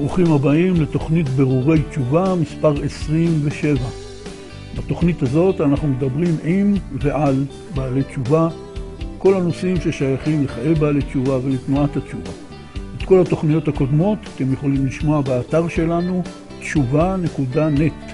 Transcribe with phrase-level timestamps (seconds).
[0.00, 3.78] ברוכים הבאים לתוכנית ברורי תשובה מספר 27.
[4.76, 7.44] בתוכנית הזאת אנחנו מדברים עם ועל
[7.74, 8.48] בעלי תשובה,
[9.18, 12.30] כל הנושאים ששייכים לחיי בעלי תשובה ולתנועת התשובה.
[12.98, 16.22] את כל התוכניות הקודמות אתם יכולים לשמוע באתר שלנו
[16.60, 18.12] תשובה.נט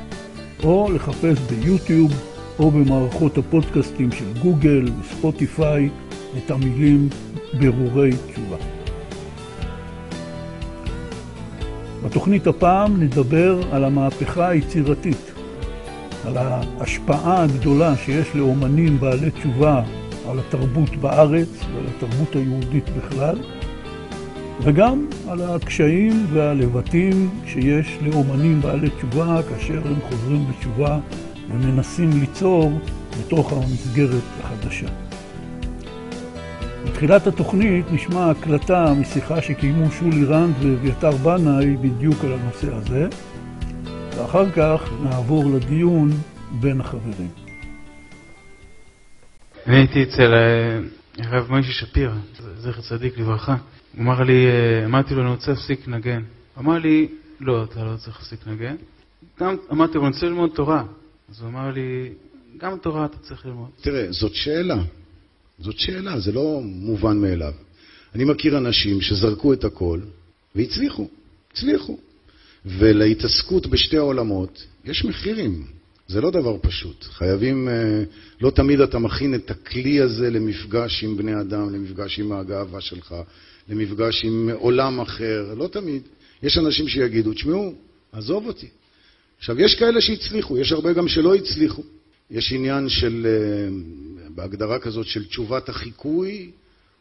[0.65, 2.12] או לחפש ביוטיוב
[2.59, 5.88] או במערכות הפודקאסטים של גוגל וספוטיפיי
[6.38, 7.09] את המילים
[7.60, 8.76] ברורי תשובה.
[12.06, 15.33] בתוכנית הפעם נדבר על המהפכה היצירתית,
[16.27, 19.82] על ההשפעה הגדולה שיש לאומנים בעלי תשובה
[20.29, 23.38] על התרבות בארץ ועל התרבות היהודית בכלל,
[24.62, 30.98] וגם על הקשיים והלבטים שיש לאומנים בעלי תשובה כאשר הם חוזרים בתשובה
[31.51, 32.73] ומנסים ליצור
[33.21, 35.05] בתוך המסגרת החדשה.
[36.97, 43.09] בתחילת התוכנית נשמע הקלטה משיחה שקיימו שולי רנד ואביתר בנאי בדיוק על הנושא הזה,
[44.16, 46.11] ואחר כך נעבור לדיון
[46.61, 47.29] בין החברים.
[49.67, 50.79] אני הייתי אצל אה,
[51.24, 52.15] הרב מוישה שפירא,
[52.57, 53.57] זכר צדיק לברכה.
[53.95, 56.23] הוא אמר לי, אה, אמרתי לו, אני רוצה להפסיק לנגן.
[56.55, 57.09] הוא אמר לי,
[57.41, 58.77] לא, אתה לא צריך להפסיק לנגן.
[59.41, 60.85] גם אמרתי לו, אני רוצה ללמוד תורה.
[61.30, 62.13] אז הוא אמר לי,
[62.59, 63.71] גם תורה אתה צריך ללמוד.
[63.80, 64.77] תראה, זאת שאלה.
[65.59, 67.53] זאת שאלה, זה לא מובן מאליו.
[68.15, 70.00] אני מכיר אנשים שזרקו את הכל
[70.54, 71.09] והצליחו,
[71.53, 71.99] הצליחו.
[72.66, 75.65] ולהתעסקות בשתי העולמות יש מחירים,
[76.09, 77.04] זה לא דבר פשוט.
[77.04, 78.03] חייבים, אה,
[78.41, 83.15] לא תמיד אתה מכין את הכלי הזה למפגש עם בני אדם, למפגש עם הגאווה שלך,
[83.69, 86.03] למפגש עם עולם אחר, לא תמיד.
[86.43, 87.75] יש אנשים שיגידו, תשמעו,
[88.12, 88.69] עזוב אותי.
[89.38, 91.82] עכשיו, יש כאלה שהצליחו, יש הרבה גם שלא הצליחו.
[92.31, 93.69] יש עניין של, אה,
[94.37, 96.50] בהגדרה כזאת של תשובת החיקוי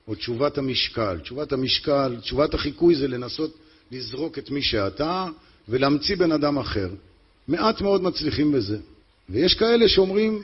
[0.08, 1.20] או תשובת המשקל.
[1.24, 3.58] תשובת המשקל, תשובת החיקוי זה לנסות
[3.92, 5.26] לזרוק את מי שאתה
[5.70, 6.90] ולהמציא בן אדם אחר.
[7.48, 8.78] מעט מאוד מצליחים בזה.
[9.30, 10.44] ויש כאלה שאומרים,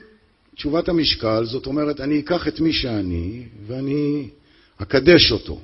[0.55, 4.29] תשובת המשקל, זאת אומרת, אני אקח את מי שאני ואני
[4.77, 5.61] אקדש אותו.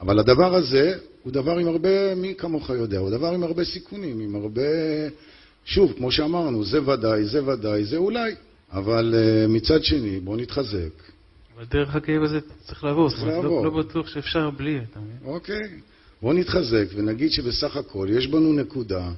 [0.00, 4.20] אבל הדבר הזה הוא דבר עם הרבה, מי כמוך יודע, הוא דבר עם הרבה סיכונים,
[4.20, 4.62] עם הרבה...
[5.64, 8.34] שוב, כמו שאמרנו, זה ודאי, זה ודאי, זה אולי.
[8.72, 10.90] אבל uh, מצד שני, בואו נתחזק.
[11.56, 13.64] אבל דרך הכאב הזה צריך לעבור, צריך אומרת, לעבור.
[13.64, 15.16] לא, לא בטוח שאפשר בלי, אתה מבין?
[15.24, 15.68] אוקיי.
[16.22, 19.10] בואו נתחזק ונגיד שבסך הכל יש בנו נקודה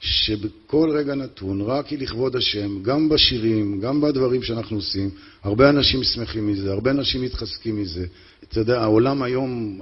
[0.00, 5.10] שבכל רגע נתון, רק היא לכבוד השם, גם בשירים, גם בדברים שאנחנו עושים,
[5.42, 8.06] הרבה אנשים שמחים מזה, הרבה אנשים מתחזקים מזה.
[8.48, 9.80] אתה יודע, העולם היום,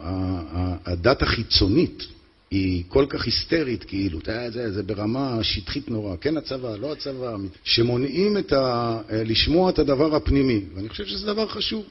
[0.85, 2.07] הדת החיצונית
[2.51, 7.37] היא כל כך היסטרית, כאילו, זה, זה, זה ברמה שטחית נורא, כן הצבא, לא הצבא,
[7.65, 11.85] שמונעים את ה, לשמוע את הדבר הפנימי, ואני חושב שזה דבר חשוב.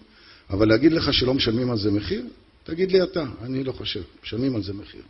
[0.50, 2.26] אבל להגיד לך שלא משלמים על זה מחיר?
[2.64, 5.02] תגיד לי אתה, אני לא חושב, משלמים על זה מחיר.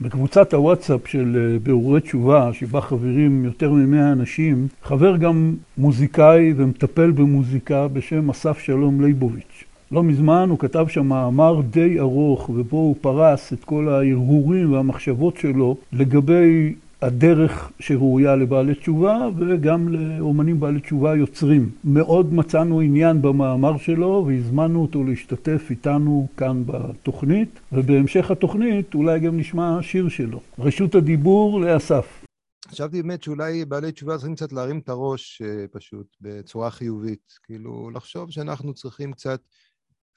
[0.00, 7.10] בקבוצת הוואטסאפ של אה, בירורי תשובה, שבה חברים יותר מ-100 אנשים, חבר גם מוזיקאי ומטפל
[7.10, 9.64] במוזיקה בשם אסף שלום ליבוביץ'.
[9.90, 15.36] לא מזמן הוא כתב שם מאמר די ארוך, ובו הוא פרס את כל ההרהורים והמחשבות
[15.36, 21.70] שלו לגבי הדרך שראויה לבעלי תשובה וגם לאומנים בעלי תשובה יוצרים.
[21.84, 29.36] מאוד מצאנו עניין במאמר שלו והזמנו אותו להשתתף איתנו כאן בתוכנית, ובהמשך התוכנית אולי גם
[29.36, 30.40] נשמע שיר שלו.
[30.58, 32.22] רשות הדיבור לאסף.
[32.68, 37.32] חשבתי באמת שאולי בעלי תשובה צריכים קצת להרים את הראש אה, פשוט בצורה חיובית.
[37.42, 39.40] כאילו, לחשוב שאנחנו צריכים קצת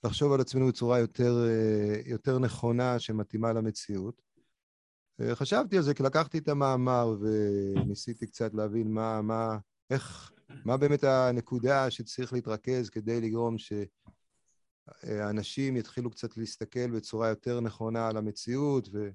[0.04, 4.22] לחשוב על עצמנו בצורה יותר, אה, יותר נכונה שמתאימה למציאות.
[5.22, 9.58] אה, חשבתי על זה כי לקחתי את המאמר וניסיתי קצת להבין מה, מה,
[9.90, 10.32] איך,
[10.66, 13.56] מה באמת הנקודה שצריך להתרכז כדי לגרום
[14.98, 19.10] שאנשים יתחילו קצת להסתכל בצורה יותר נכונה על המציאות ו...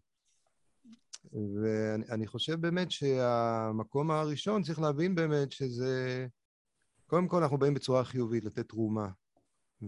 [1.32, 6.26] ואני חושב באמת שהמקום הראשון צריך להבין באמת שזה,
[7.06, 9.08] קודם כל אנחנו באים בצורה חיובית לתת תרומה,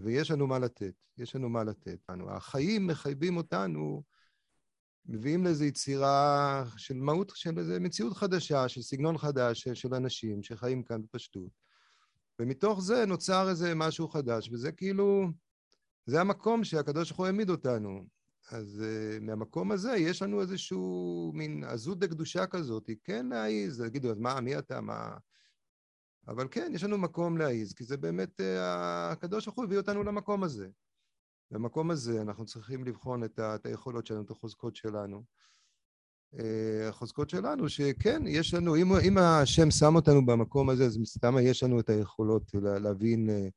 [0.02, 1.98] ויש לנו מה לתת, יש לנו מה לתת.
[2.28, 4.02] החיים מחייבים אותנו,
[5.06, 10.42] מביאים לאיזו יצירה של מהות, של איזו מציאות חדשה, של סגנון חדש של, של אנשים
[10.42, 11.50] שחיים כאן בפשטות.
[12.38, 15.28] ומתוך זה נוצר איזה משהו חדש, וזה כאילו,
[16.06, 18.06] זה המקום שהקדוש ברוך הוא העמיד אותנו.
[18.50, 24.18] אז uh, מהמקום הזה יש לנו איזשהו מין עזות דקדושה כזאת, כן להעיז, להגידו, אז
[24.18, 25.16] מה, מי אתה, מה...
[26.28, 28.44] אבל כן, יש לנו מקום להעיז, כי זה באמת, uh,
[29.12, 30.68] הקדוש ברוך הוא הביא אותנו למקום הזה.
[31.50, 35.22] במקום הזה אנחנו צריכים לבחון את, ה, את היכולות שלנו, את החוזקות שלנו.
[36.34, 36.38] Uh,
[36.88, 41.62] החוזקות שלנו, שכן, יש לנו, אם, אם השם שם אותנו במקום הזה, אז מסתמה יש
[41.62, 43.50] לנו את היכולות לה, להבין, uh,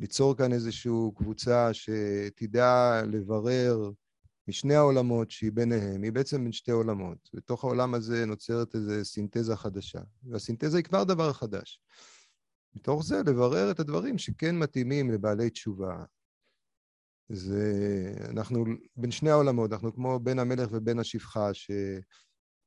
[0.00, 3.90] ליצור כאן איזושהי קבוצה שתדע לברר
[4.48, 7.30] משני העולמות שהיא ביניהם, היא בעצם בין שתי עולמות.
[7.34, 11.80] בתוך העולם הזה נוצרת איזו סינתזה חדשה, והסינתזה היא כבר דבר חדש.
[12.74, 16.04] מתוך זה לברר את הדברים שכן מתאימים לבעלי תשובה.
[17.28, 17.72] זה,
[18.28, 18.64] אנחנו
[18.96, 21.70] בין שני העולמות, אנחנו כמו בן המלך ובן השפחה, ש...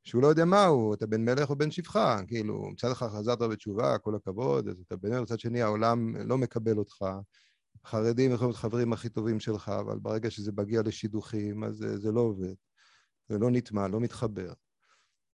[0.04, 3.42] שהוא לא יודע מה הוא, אתה בן מלך או בן שפחה, כאילו, מצד אחד חזרת
[3.42, 7.06] בתשובה, כל הכבוד, אז אתה בן מלך, מצד שני העולם לא מקבל אותך.
[7.86, 12.12] חרדים יכולים להיות חברים הכי טובים שלך, אבל ברגע שזה מגיע לשידוכים, אז זה, זה
[12.12, 12.54] לא עובד.
[13.30, 14.54] זה לא נטמע, לא מתחבר.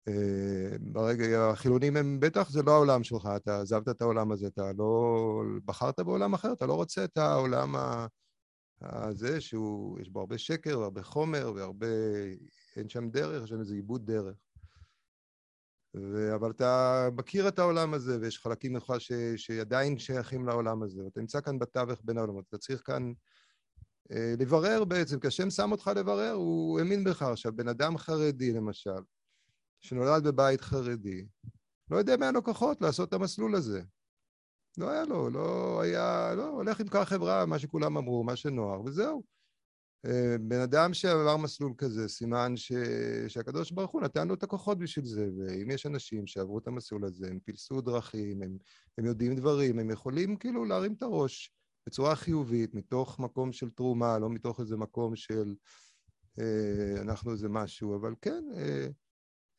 [0.08, 4.72] אה, ברגע, החילונים הם, בטח זה לא העולם שלך, אתה עזבת את העולם הזה, אתה
[4.78, 5.44] לא...
[5.66, 7.76] בחרת בעולם אחר, אתה לא רוצה את העולם
[8.82, 11.88] הזה, שהוא, יש בו הרבה שקר והרבה חומר והרבה...
[12.76, 14.36] אין שם דרך, יש שם איזה עיבוד דרך.
[15.96, 16.36] ו...
[16.36, 19.12] אבל אתה מכיר את העולם הזה, ויש חלקים ממך ש...
[19.36, 22.46] שעדיין שייכים לעולם הזה, ואתה נמצא כאן בתווך בין העולמות.
[22.50, 23.12] אתה צריך כאן
[24.12, 27.22] אה, לברר בעצם, כי השם שם אותך לברר, הוא האמין בך.
[27.22, 29.02] עכשיו, בן אדם חרדי למשל,
[29.82, 31.26] שנולד בבית חרדי,
[31.92, 32.42] לא יודע מה לו
[32.82, 33.82] לעשות את המסלול הזה.
[34.78, 38.82] לא היה לו, לא היה, לא, הולך עם כר חברה, מה שכולם אמרו, מה שנוער,
[38.82, 39.24] וזהו.
[40.06, 42.72] אה, בן אדם שעבר מסלול כזה, סימן ש...
[43.28, 47.06] שהקדוש ברוך הוא נתן לו את הכוחות בשביל זה, ואם יש אנשים שעברו את המסלול
[47.06, 48.58] הזה, הם פילסו דרכים, הם,
[48.98, 51.54] הם יודעים דברים, הם יכולים כאילו להרים את הראש
[51.88, 55.56] בצורה חיובית, מתוך מקום של תרומה, לא מתוך איזה מקום של
[56.40, 58.88] אה, אנחנו איזה משהו, אבל כן, אה,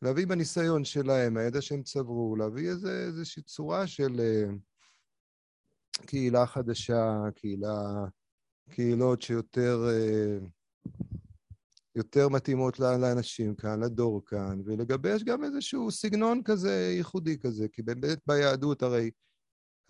[0.03, 4.45] להביא בניסיון שלהם, הידע שהם צברו, להביא איזה, איזושהי צורה של אה,
[6.07, 8.05] קהילה חדשה, קהילה...
[8.73, 10.39] קהילות שיותר אה,
[11.97, 18.19] יותר מתאימות לאנשים כאן, לדור כאן, ולגבש גם איזשהו סגנון כזה ייחודי כזה, כי באמת
[18.27, 19.11] ביהדות הרי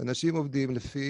[0.00, 1.08] אנשים עובדים לפי,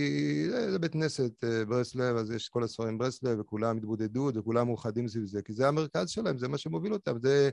[0.51, 5.09] זה, זה בית כנסת אה, ברסלב, אז יש כל הספרים ברסלב, וכולם התבודדות, וכולם מאוחדים
[5.09, 7.51] סביב זה, כי זה המרכז שלהם, זה מה שמוביל אותם, זה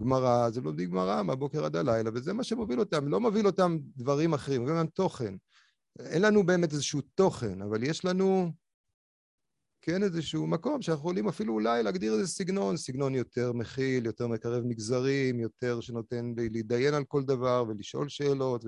[0.00, 4.34] גמרא, זה לומדים גמרא מהבוקר עד הלילה, וזה מה שמוביל אותם, לא מוביל אותם דברים
[4.34, 5.34] אחרים, אותם תוכן.
[5.98, 8.52] אין לנו באמת איזשהו תוכן, אבל יש לנו
[9.86, 14.64] כן איזשהו מקום שאנחנו יכולים אפילו אולי להגדיר איזה סגנון, סגנון יותר מכיל, יותר מקרב
[14.64, 18.64] מגזרים, יותר שנותן להתדיין על כל דבר ולשאול שאלות.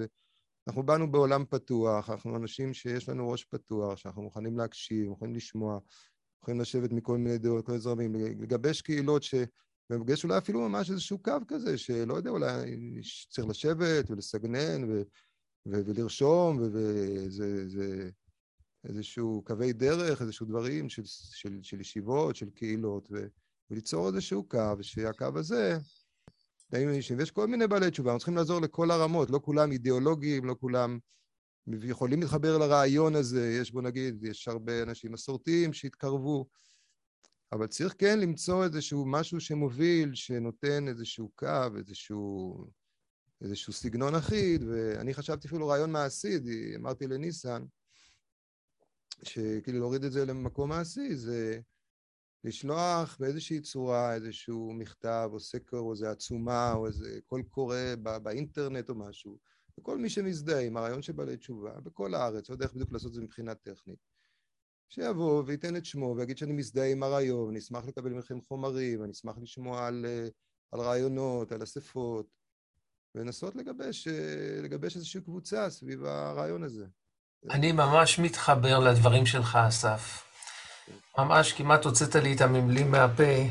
[0.68, 5.78] אנחנו באנו בעולם פתוח, אנחנו אנשים שיש לנו ראש פתוח, שאנחנו מוכנים להקשיב, מוכנים לשמוע,
[6.40, 9.34] מוכנים לשבת מכל מיני דעות, כל מיני זרמים, לגבש קהילות ש...
[9.90, 12.76] ולגבש אולי אפילו ממש איזשהו קו כזה, שלא יודע, אולי
[13.30, 15.02] צריך לשבת ולסגנן ו...
[15.66, 15.80] ו...
[15.86, 18.10] ולרשום, וזה...
[18.88, 23.26] איזשהו קווי דרך, איזשהו דברים של, של, של ישיבות, של קהילות, ו,
[23.70, 25.78] וליצור איזשהו קו, שהקו הזה,
[26.72, 30.98] ויש כל מיני בעלי תשובה, אנחנו צריכים לעזור לכל הרמות, לא כולם אידיאולוגיים, לא כולם
[31.66, 36.46] יכולים להתחבר לרעיון הזה, יש בוא נגיד, יש הרבה אנשים מסורתיים שהתקרבו,
[37.52, 42.56] אבל צריך כן למצוא איזשהו משהו שמוביל, שנותן איזשהו קו, איזשהו,
[43.42, 46.38] איזשהו סגנון אחיד, ואני חשבתי אפילו רעיון מעשי,
[46.76, 47.64] אמרתי לניסן,
[49.22, 51.60] שכאילו להוריד את זה למקום מעשי, זה
[52.44, 57.76] לשלוח באיזושהי צורה איזשהו מכתב או סקר או איזו עצומה או איזה קול קורא
[58.22, 59.38] באינטרנט או משהו,
[59.80, 63.08] וכל מי שמזדהה עם הרעיון של בעלי תשובה, בכל הארץ, לא יודע איך בדיוק לעשות
[63.08, 63.98] את זה מבחינה טכנית,
[64.88, 69.12] שיבוא וייתן את שמו ויגיד שאני מזדהה עם הרעיון, אני אשמח לקבל מכם חומרים, אני
[69.12, 70.06] אשמח לשמוע על,
[70.72, 72.26] על רעיונות, על אספות,
[73.14, 74.08] ולנסות לגבש,
[74.62, 76.86] לגבש איזושהי קבוצה סביב הרעיון הזה.
[77.50, 80.22] אני ממש מתחבר לדברים שלך, אסף.
[81.18, 83.42] ממש כמעט הוצאת לי את המילים מהפה,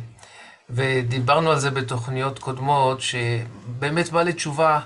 [0.69, 4.79] ודיברנו על זה בתוכניות קודמות, שבאמת בא לתשובה,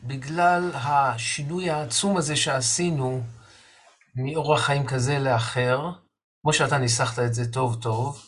[0.00, 3.22] בגלל השינוי העצום הזה שעשינו
[4.14, 5.90] מאורח חיים כזה לאחר,
[6.42, 8.22] כמו שאתה ניסחת את זה טוב טוב,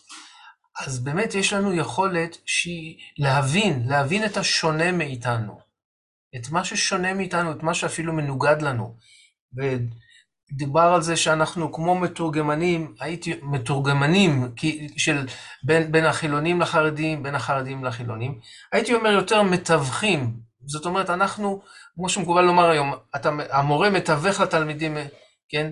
[0.81, 5.61] אז באמת יש לנו יכולת שהיא להבין, להבין את השונה מאיתנו.
[6.37, 8.97] את מה ששונה מאיתנו, את מה שאפילו מנוגד לנו.
[10.53, 14.55] דובר על זה שאנחנו כמו מתורגמנים, הייתי מתורגמנים
[14.97, 15.27] של
[15.65, 18.39] בין, בין החילונים לחרדים, בין החרדים לחילונים.
[18.73, 20.37] הייתי אומר יותר מתווכים.
[20.67, 21.63] זאת אומרת, אנחנו,
[21.95, 24.97] כמו שמקובל לומר היום, אתה, המורה מתווך לתלמידים,
[25.49, 25.71] כן,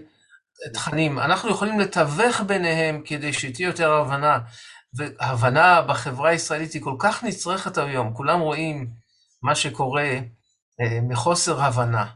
[0.75, 1.19] תכנים.
[1.19, 4.38] אנחנו יכולים לתווך ביניהם כדי שתהיה יותר הבנה.
[4.95, 8.91] והבנה בחברה הישראלית היא כל כך נצרכת היום, כולם רואים
[9.43, 10.19] מה שקורה
[10.81, 12.07] אה, מחוסר הבנה.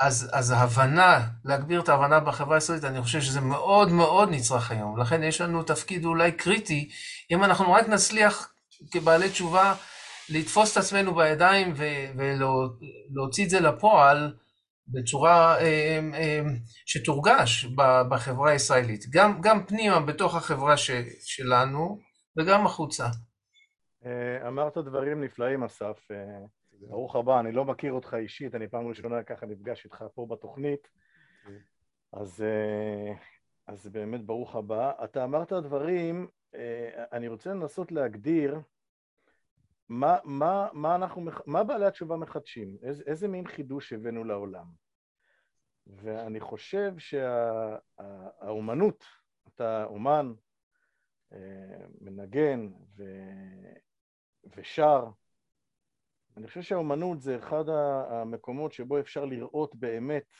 [0.00, 5.00] אז, אז ההבנה, להגביר את ההבנה בחברה הישראלית, אני חושב שזה מאוד מאוד נצרך היום.
[5.00, 6.90] לכן יש לנו תפקיד אולי קריטי,
[7.30, 8.54] אם אנחנו רק נצליח
[8.90, 9.74] כבעלי תשובה
[10.28, 11.74] לתפוס את עצמנו בידיים
[12.16, 14.34] ולהוציא את זה לפועל
[14.88, 16.40] בצורה אה, אה,
[16.86, 17.64] שתורגש
[18.08, 19.04] בחברה הישראלית.
[19.10, 20.90] גם, גם פנימה בתוך החברה ש,
[21.24, 21.98] שלנו,
[22.38, 23.06] וגם החוצה.
[24.06, 25.98] אה, אמרת דברים נפלאים, אסף.
[26.82, 30.26] אה, ברוך הבא, אני לא מכיר אותך אישית, אני פעם ראשונה ככה נפגש איתך פה
[30.30, 30.88] בתוכנית,
[32.12, 33.12] אז, אה,
[33.66, 34.92] אז באמת ברוך הבא.
[35.04, 36.28] אתה אמרת דברים,
[37.12, 38.60] אני רוצה לנסות להגדיר
[39.88, 44.66] מה, מה, מה, אנחנו, מה בעלי התשובה מחדשים, איזה, איזה מין חידוש הבאנו לעולם.
[45.86, 46.94] ואני חושב
[48.38, 50.32] שהאומנות, שה, אתה אומן,
[52.00, 53.04] מנגן ו...
[54.56, 55.04] ושר.
[56.36, 60.32] אני חושב שהאומנות זה אחד המקומות שבו אפשר לראות באמת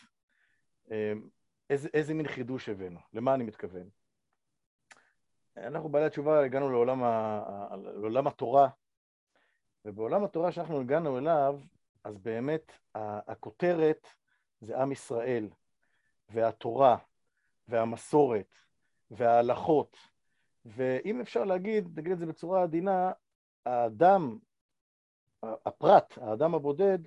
[0.90, 1.28] אמ,
[1.70, 3.88] איזה, איזה מין חידוש הבאנו, למה אני מתכוון.
[5.56, 8.68] אנחנו בעלי התשובה הגענו לעולם, ה, לעולם התורה,
[9.84, 11.60] ובעולם התורה שאנחנו הגענו אליו,
[12.04, 14.08] אז באמת הכותרת
[14.60, 15.48] זה עם ישראל,
[16.28, 16.96] והתורה,
[17.68, 18.54] והמסורת,
[19.10, 19.96] וההלכות,
[20.64, 23.12] ואם אפשר להגיד, נגיד את זה בצורה עדינה,
[23.66, 24.38] האדם,
[25.66, 26.98] הפרט, האדם הבודד,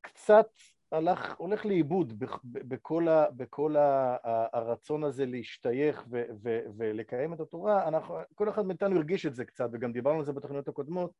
[0.00, 0.48] קצת
[0.92, 4.16] הלך, הולך לאיבוד בכל, ה, בכל ה,
[4.52, 7.88] הרצון הזה להשתייך ו, ו, ולקיים את התורה.
[7.88, 11.12] אנחנו, כל אחד מאיתנו הרגיש את זה קצת, וגם דיברנו על זה בתוכניות הקודמות,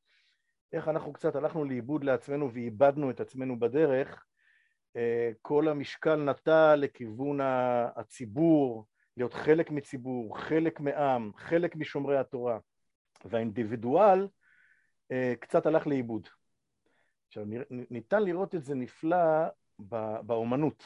[0.72, 4.24] איך אנחנו קצת הלכנו לאיבוד לעצמנו ואיבדנו את עצמנו בדרך.
[4.96, 7.38] אה, כל המשקל נטה לכיוון
[7.96, 12.58] הציבור, להיות חלק מציבור, חלק מעם, חלק משומרי התורה.
[13.24, 14.28] והאינדיבידואל
[15.40, 16.28] קצת הלך לאיבוד.
[17.26, 19.16] עכשיו, ניתן לראות את זה נפלא
[20.22, 20.84] באומנות,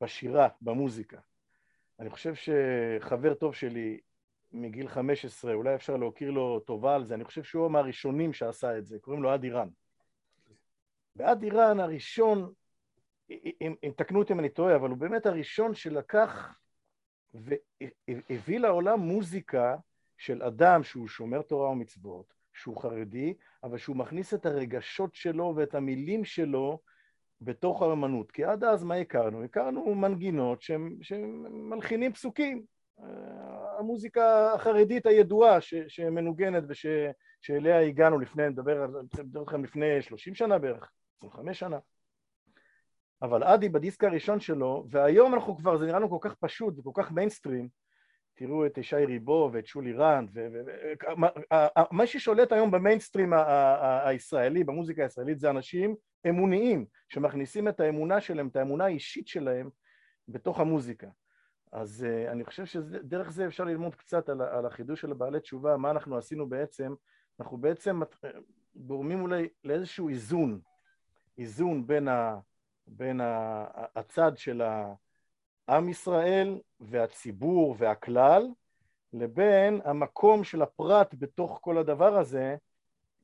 [0.00, 1.18] בשירה, במוזיקה.
[2.00, 4.00] אני חושב שחבר טוב שלי
[4.52, 8.86] מגיל 15, אולי אפשר להכיר לו טובה על זה, אני חושב שהוא מהראשונים שעשה את
[8.86, 9.68] זה, קוראים לו עד איראן.
[11.16, 12.52] ועד איראן הראשון,
[13.30, 16.58] אם, אם תקנו אותי אם אני טועה, אבל הוא באמת הראשון שלקח
[17.34, 19.76] והביא לעולם מוזיקה
[20.18, 23.34] של אדם שהוא שומר תורה ומצוות, שהוא חרדי,
[23.64, 26.80] אבל שהוא מכניס את הרגשות שלו ואת המילים שלו
[27.40, 28.30] בתוך האמנות.
[28.30, 29.44] כי עד אז מה הכרנו?
[29.44, 30.62] הכרנו מנגינות
[31.00, 32.64] שמלחינים פסוקים.
[33.00, 38.86] אה, המוזיקה החרדית הידועה ש, שמנוגנת ושאליה הגענו לפני, אני מדבר
[39.40, 41.78] איתכם לפני 30 שנה בערך, 25 שנה.
[43.22, 46.90] אבל אדי בדיסק הראשון שלו, והיום אנחנו כבר, זה נראה לנו כל כך פשוט וכל
[46.94, 47.68] כך מיינסטרים,
[48.34, 50.30] תראו את ישי ריבו ואת שולי רנד,
[51.90, 53.32] מה ששולט היום במיינסטרים
[54.04, 55.94] הישראלי, במוזיקה הישראלית, זה אנשים
[56.28, 59.70] אמוניים, שמכניסים את האמונה שלהם, את האמונה האישית שלהם,
[60.28, 61.06] בתוך המוזיקה.
[61.72, 65.90] אז uh, אני חושב שדרך זה אפשר ללמוד קצת על, החידוש של בעלי תשובה, מה
[65.90, 66.94] אנחנו עשינו בעצם,
[67.40, 68.00] אנחנו בעצם
[68.76, 70.60] גורמים אולי לאיזשהו איזון,
[71.38, 72.38] איזון בין, ה,
[72.86, 73.64] בין ה,
[73.96, 74.62] הצד של
[75.68, 78.46] עם ישראל והציבור והכלל,
[79.12, 82.56] לבין המקום של הפרט בתוך כל הדבר הזה,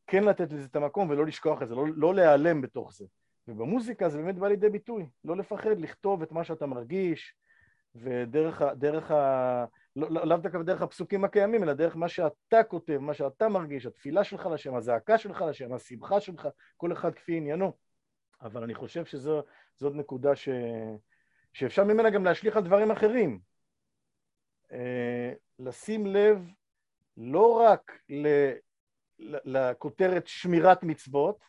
[0.07, 3.07] כן לתת לזה את המקום ולא לשכוח את זה, לא, לא להיעלם בתוך זה.
[3.49, 7.35] ובמוזיקה זה באמת בא לידי ביטוי, לא לפחד לכתוב את מה שאתה מרגיש,
[7.95, 8.75] ודרך ה...
[8.75, 9.65] דרך ה
[9.97, 13.87] לא, לא, לאו דווקא דרך הפסוקים הקיימים, אלא דרך מה שאתה כותב, מה שאתה מרגיש,
[13.87, 17.73] התפילה שלך לשם, הזעקה שלך לשם, השמחה שלך, כל אחד כפי עניינו.
[18.43, 20.49] אבל אני חושב שזאת נקודה ש...
[21.53, 23.41] שאפשר ממנה גם להשליך על דברים אחרים.
[24.73, 26.51] אה, לשים לב
[27.17, 27.99] לא רק
[29.45, 31.45] לכותרת שמירת מצוות,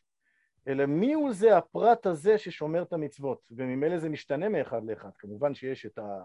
[0.67, 5.09] אלא מי הוא זה הפרט הזה ששומר את המצוות, וממילא זה משתנה מאחד לאחד.
[5.17, 6.19] כמובן שיש את ה...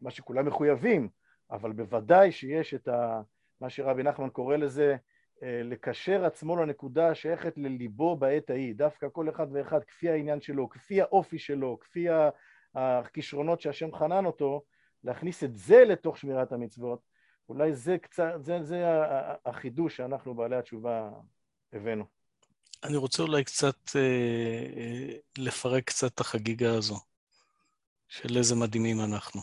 [0.00, 1.08] מה שכולם מחויבים,
[1.50, 3.20] אבל בוודאי שיש את ה...
[3.60, 4.96] מה שרבי נחמן קורא לזה,
[5.42, 10.68] אה, לקשר עצמו לנקודה השייכת לליבו בעת ההיא, דווקא כל אחד ואחד כפי העניין שלו,
[10.68, 12.06] כפי האופי שלו, כפי
[12.74, 14.62] הכישרונות שהשם חנן אותו,
[15.04, 17.00] להכניס את זה לתוך שמירת המצוות,
[17.48, 18.84] אולי זה קצת, זה, זה
[19.46, 21.10] החידוש שאנחנו בעלי התשובה
[21.72, 22.04] הבאנו.
[22.84, 24.00] אני רוצה אולי קצת אה,
[24.76, 27.00] אה, לפרק קצת את החגיגה הזו,
[28.08, 29.40] של איזה מדהימים אנחנו.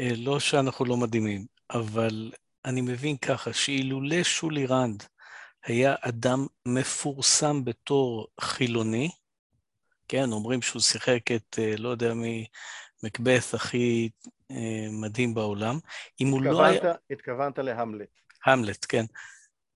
[0.00, 2.32] אה, לא שאנחנו לא מדהימים, אבל
[2.64, 5.04] אני מבין ככה, שאילולא שולי רנד
[5.64, 9.10] היה אדם מפורסם בתור חילוני,
[10.12, 12.46] כן, אומרים שהוא שיחק את, אה, לא יודע מי,
[13.06, 14.10] מקבeth הכי
[14.50, 15.78] אה, מדהים בעולם.
[16.20, 16.92] אם הוא לא היה...
[17.10, 18.08] התכוונת להמלט.
[18.46, 19.04] המלט, כן.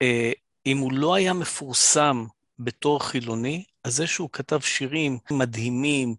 [0.02, 0.32] אה,
[0.66, 2.24] אם הוא לא היה מפורסם
[2.58, 6.14] בתור חילוני, אז זה שהוא כתב שירים מדהימים,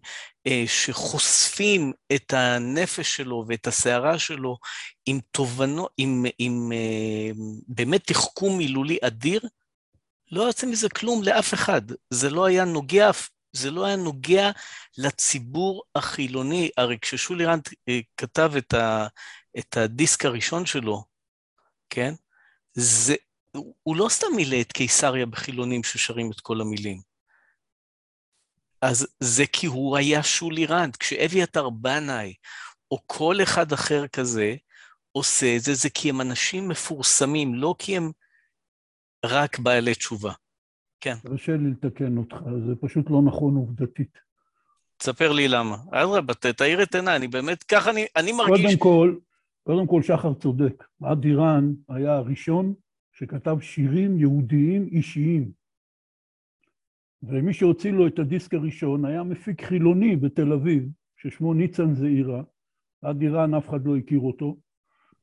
[0.66, 4.58] שחושפים את הנפש שלו ואת הסערה שלו
[5.06, 6.72] עם תובנות, עם, עם
[7.68, 9.40] באמת תחכום מילולי אדיר,
[10.32, 11.82] לא יוצא מזה כלום לאף אחד.
[12.10, 13.10] זה לא היה נוגע
[13.52, 14.50] זה לא היה נוגע
[14.98, 16.70] לציבור החילוני.
[16.76, 19.06] הרי כששולי רנד אה, כתב את, ה,
[19.58, 21.04] את הדיסק הראשון שלו,
[21.90, 22.14] כן?
[22.72, 23.14] זה,
[23.82, 27.00] הוא לא סתם מילא את קיסריה בחילונים ששרים את כל המילים.
[28.82, 30.96] אז זה כי הוא היה שולי רנד.
[30.96, 32.34] כשאביתר בנאי,
[32.90, 34.54] או כל אחד אחר כזה,
[35.12, 38.12] עושה את זה, זה כי הם אנשים מפורסמים, לא כי הם
[39.24, 40.32] רק בעלי תשובה.
[41.00, 41.14] כן.
[41.22, 42.36] תרשה לי לתקן אותך,
[42.66, 44.18] זה פשוט לא נכון עובדתית.
[44.96, 45.76] תספר לי למה.
[45.90, 48.64] אדרבה, תאיר את עיניי, אני באמת, ככה אני, אני מרגיש...
[48.64, 49.16] קודם כל,
[49.62, 50.84] קודם כל שחר צודק.
[51.02, 52.74] עד איראן היה הראשון
[53.12, 55.50] שכתב שירים יהודיים אישיים.
[57.22, 62.42] ומי שהוציא לו את הדיסק הראשון היה מפיק חילוני בתל אביב, ששמו ניצן זעירה.
[63.02, 64.56] עד איראן אף אחד לא הכיר אותו.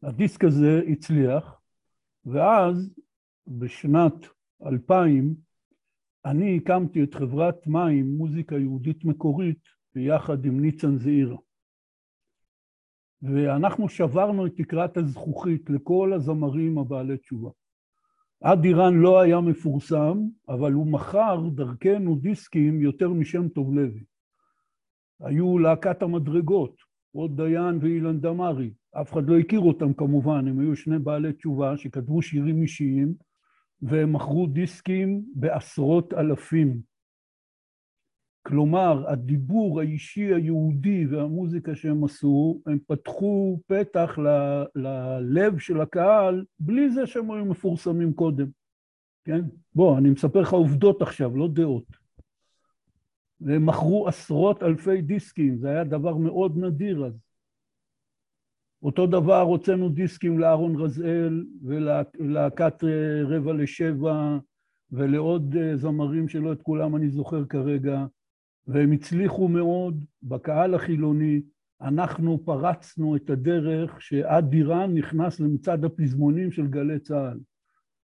[0.04, 1.62] הדיסק הזה הצליח,
[2.26, 2.94] ואז
[3.48, 4.14] בשנת
[4.66, 5.45] 2000
[6.26, 9.60] אני הקמתי את חברת מים, מוזיקה יהודית מקורית,
[9.96, 11.38] ביחד עם ניצן זעירה.
[13.22, 17.50] ואנחנו שברנו את תקרת הזכוכית לכל הזמרים הבעלי תשובה.
[18.42, 20.18] עד איראן לא היה מפורסם,
[20.50, 24.04] אבל הוא מכר דרכנו דיסקים יותר משם טוב לוי.
[25.20, 26.76] היו להקת המדרגות,
[27.12, 28.74] עוד דיין ואילן דמארי.
[29.02, 33.14] אף אחד לא הכיר אותם כמובן, הם היו שני בעלי תשובה שכתבו שירים אישיים,
[33.82, 36.82] והם מכרו דיסקים בעשרות אלפים.
[38.48, 46.92] כלומר, הדיבור האישי היהודי והמוזיקה שהם עשו, הם פתחו פתח ל- ללב של הקהל בלי
[46.92, 48.48] זה שהם היו מפורסמים קודם,
[49.26, 49.42] כן?
[49.76, 51.86] בוא, אני מספר לך עובדות עכשיו, לא דעות.
[53.42, 57.25] והם מכרו עשרות אלפי דיסקים, זה היה דבר מאוד נדיר אז.
[58.86, 61.46] אותו דבר הוצאנו דיסקים לאהרון רזאל
[62.20, 64.38] ולהקת אה, רבע לשבע
[64.92, 68.06] ולעוד אה, זמרים שלא את כולם אני זוכר כרגע,
[68.68, 71.42] והם הצליחו מאוד בקהל החילוני.
[71.82, 77.40] אנחנו פרצנו את הדרך שעד דירן נכנס למצעד הפזמונים של גלי צה"ל.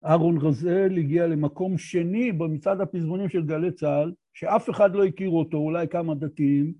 [0.04, 5.56] אהרון רזאל הגיע למקום שני במצעד הפזמונים של גלי צה"ל, שאף אחד לא הכיר אותו,
[5.56, 6.74] אולי כמה דתיים,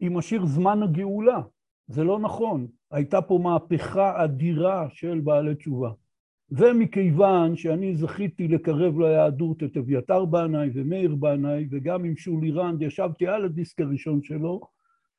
[0.00, 1.40] עם השיר זמן הגאולה.
[1.88, 2.66] זה לא נכון.
[2.92, 5.90] הייתה פה מהפכה אדירה של בעלי תשובה.
[6.50, 13.26] ומכיוון שאני זכיתי לקרב ליהדות את אביתר בנאי ומאיר בנאי, וגם עם שולי רנד ישבתי
[13.26, 14.60] על הדיסק הראשון שלו,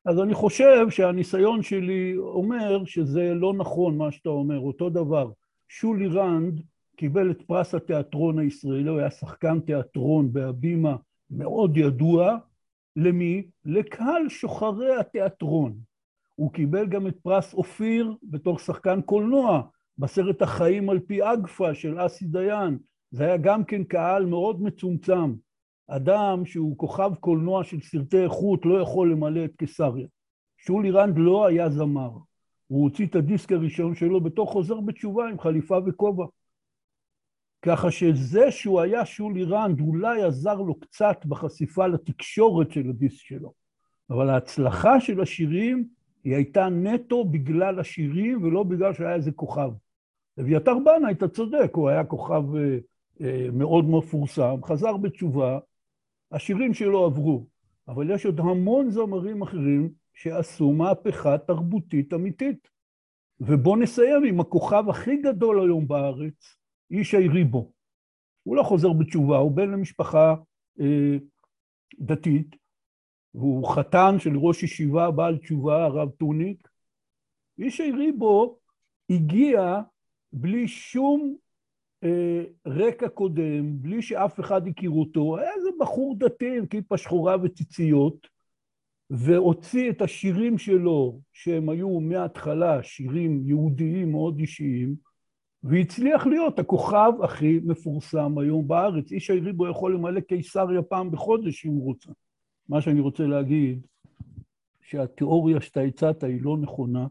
[0.05, 5.31] אז אני חושב שהניסיון שלי אומר שזה לא נכון מה שאתה אומר, אותו דבר.
[5.69, 6.62] שולי רנד
[6.95, 10.95] קיבל את פרס התיאטרון הישראלי, הוא היה שחקן תיאטרון בהבימה
[11.29, 12.38] מאוד ידוע,
[12.95, 13.43] למי?
[13.65, 15.92] לקהל שוחרי התיאטרון.
[16.35, 19.61] הוא קיבל גם את פרס אופיר בתור שחקן קולנוע
[19.97, 22.77] בסרט החיים על פי אגפא של אסי דיין.
[23.11, 25.33] זה היה גם כן קהל מאוד מצומצם.
[25.87, 30.07] אדם שהוא כוכב קולנוע של סרטי איכות לא יכול למלא את קיסריה.
[30.57, 32.11] שולי רנד לא היה זמר.
[32.67, 36.25] הוא הוציא את הדיסק הראשון שלו בתור חוזר בתשובה עם חליפה וכובע.
[37.61, 43.53] ככה שזה שהוא היה שולי רנד אולי עזר לו קצת בחשיפה לתקשורת של הדיסק שלו.
[44.09, 45.87] אבל ההצלחה של השירים
[46.23, 49.71] היא הייתה נטו בגלל השירים ולא בגלל שהיה איזה כוכב.
[50.39, 52.77] אביתר בנה, אתה צודק, הוא היה כוכב אה,
[53.21, 55.59] אה, מאוד מפורסם, חזר בתשובה,
[56.31, 57.45] השירים שלו עברו,
[57.88, 62.67] אבל יש עוד המון זמרים אחרים שעשו מהפכה תרבותית אמיתית.
[63.39, 66.57] ובואו נסיים עם הכוכב הכי גדול היום בארץ,
[66.91, 67.71] ישי ריבו.
[68.43, 70.36] הוא לא חוזר בתשובה, הוא בן למשפחה
[70.79, 71.17] אה,
[71.99, 72.55] דתית,
[73.35, 76.67] והוא חתן של ראש ישיבה בעל תשובה, הרב טוניק.
[77.57, 78.57] ישי ריבו
[79.09, 79.81] הגיע
[80.33, 81.35] בלי שום
[82.03, 87.35] אה, רקע קודם, בלי שאף אחד הכיר אותו, היה איזה בחור דתי עם כיפה שחורה
[87.43, 88.27] וציציות,
[89.09, 94.95] והוציא את השירים שלו, שהם היו מההתחלה שירים יהודיים מאוד אישיים,
[95.63, 99.11] והצליח להיות הכוכב הכי מפורסם היום בארץ.
[99.11, 102.11] ישי ריבו יכול למלא קיסריה פעם בחודש אם הוא רוצה.
[102.69, 103.88] מה שאני רוצה להגיד,
[104.82, 107.08] שהתיאוריה שאתה הצעת היא לא נכונה,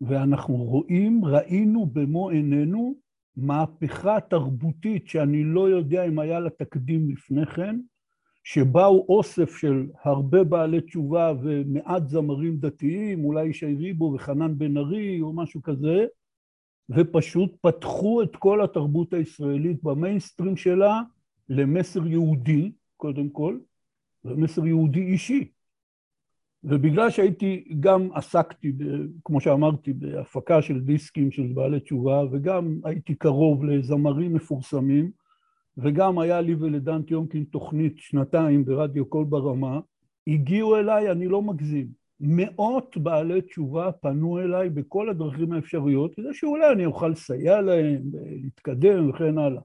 [0.00, 2.94] ואנחנו רואים, ראינו במו עינינו
[3.36, 7.80] מהפכה תרבותית שאני לא יודע אם היה לה תקדים לפני כן,
[8.44, 15.20] שבאו אוסף של הרבה בעלי תשובה ומעט זמרים דתיים, אולי ישי ריבו וחנן בן ארי
[15.20, 16.06] או משהו כזה,
[16.90, 21.02] ופשוט פתחו את כל התרבות הישראלית במיינסטרים שלה
[21.48, 23.58] למסר יהודי, קודם כל,
[24.24, 25.48] ומסר יהודי אישי.
[26.64, 28.84] ובגלל שהייתי, גם עסקתי, ב,
[29.24, 35.10] כמו שאמרתי, בהפקה של דיסקים של בעלי תשובה, וגם הייתי קרוב לזמרים מפורסמים,
[35.78, 39.80] וגם היה לי ולדן טיומקין תוכנית שנתיים ברדיו קול ברמה,
[40.26, 41.88] הגיעו אליי, אני לא מגזים,
[42.20, 48.02] מאות בעלי תשובה פנו אליי בכל הדרכים האפשריות, כדי שאולי אני אוכל לסייע להם,
[48.42, 49.62] להתקדם וכן הלאה.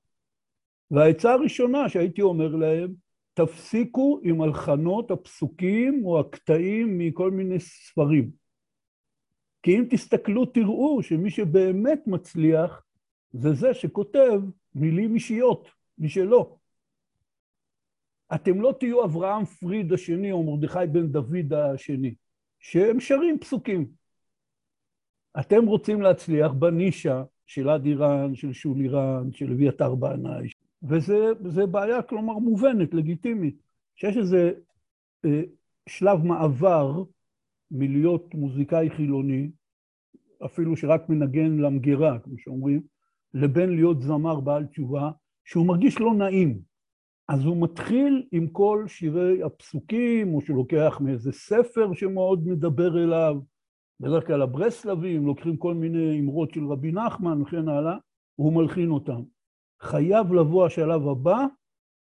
[0.92, 3.05] והעצה הראשונה שהייתי אומר להם,
[3.36, 8.32] תפסיקו עם הלחנות הפסוקים או הקטעים מכל מיני ספרים.
[9.64, 12.84] כי אם תסתכלו תראו שמי שבאמת מצליח
[13.32, 14.42] זה זה שכותב
[14.76, 16.58] מילים אישיות משלו.
[18.36, 22.16] אתם לא תהיו אברהם פריד השני או מרדכי בן דוד השני,
[22.60, 23.88] שהם שרים פסוקים.
[25.40, 30.50] אתם רוצים להצליח בנישה של אדירן, של שולירן, של אביתר בנאי,
[30.88, 33.62] וזה בעיה, כלומר, מובנת, לגיטימית,
[33.96, 34.52] שיש איזה
[35.26, 35.42] אה,
[35.90, 37.04] שלב מעבר
[37.72, 39.50] מלהיות מוזיקאי חילוני,
[40.46, 42.82] אפילו שרק מנגן למגירה, כמו שאומרים,
[43.34, 45.12] לבין להיות זמר בעל תשובה,
[45.46, 46.60] שהוא מרגיש לא נעים.
[47.28, 53.36] אז הוא מתחיל עם כל שירי הפסוקים, או שלוקח מאיזה ספר שמאוד מדבר אליו,
[54.00, 57.98] בדרך כלל הברסלבים לוקחים כל מיני אמרות של רבי נחמן וכן הלאה,
[58.40, 59.22] והוא מלחין אותם.
[59.86, 61.38] חייב לבוא השלב הבא,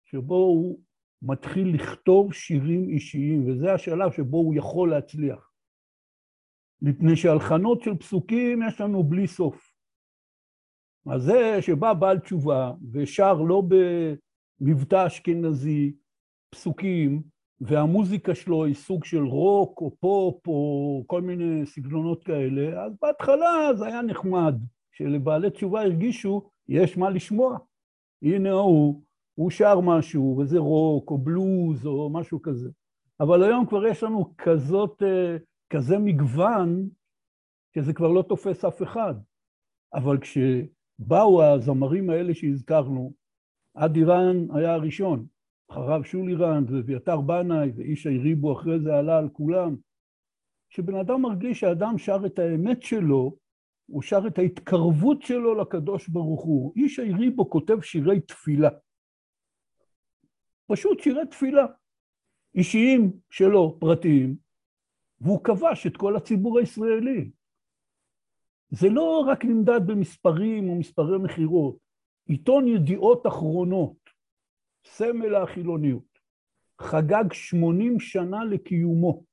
[0.05, 0.81] שבו הוא
[1.23, 5.51] מתחיל לכתוב שירים אישיים, וזה השלב שבו הוא יכול להצליח.
[6.83, 9.75] מפני שהלחנות של פסוקים יש לנו בלי סוף.
[11.07, 13.63] אז זה שבא בעל תשובה ושר לא
[14.61, 15.97] במבטא אשכנזי,
[16.51, 17.23] פסוקים,
[17.61, 23.75] והמוזיקה שלו היא סוג של רוק או פופ או כל מיני סגנונות כאלה, אז בהתחלה
[23.75, 24.55] זה היה נחמד,
[24.93, 27.59] שלבעלי תשובה הרגישו יש מה לשמוע.
[28.25, 29.03] הנה הוא,
[29.35, 32.71] הוא שר משהו, וזה רוק או בלוז או משהו כזה.
[33.21, 35.37] אבל היום כבר יש לנו כזאת, אה,
[35.71, 36.89] כזה מגוון,
[37.75, 39.15] שזה כבר לא תופס אף אחד.
[39.95, 43.13] אבל כשבאו הזמרים האלה שהזכרנו,
[43.75, 45.27] עדי רן היה הראשון,
[45.71, 49.77] אחריו שולי רן ואביתר בנאי ואיש היריבו אחרי זה עלה על כולם.
[50.71, 53.37] כשבן אדם מרגיש שהאדם שר את האמת שלו,
[53.87, 56.73] הוא שר את ההתקרבות שלו לקדוש ברוך הוא.
[56.77, 58.71] איש היריבו כותב שירי תפילה.
[60.67, 61.67] פשוט שירי תפילה.
[62.55, 64.37] אישיים שלו, פרטיים,
[65.21, 67.31] והוא כבש את כל הציבור הישראלי.
[68.71, 71.77] זה לא רק נמדד במספרים או מספרי מכירות.
[72.27, 73.97] עיתון ידיעות אחרונות,
[74.87, 76.19] סמל החילוניות,
[76.81, 79.25] חגג 80 שנה לקיומו.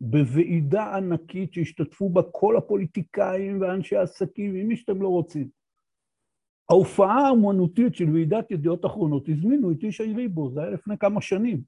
[0.00, 5.48] בוועידה ענקית שהשתתפו בה כל הפוליטיקאים ואנשי העסקים, עם מי שאתם לא רוצים.
[6.70, 11.62] ההופעה האומנותית של ועידת ידיעות אחרונות, הזמינו את איש היריבו, זה היה לפני כמה שנים.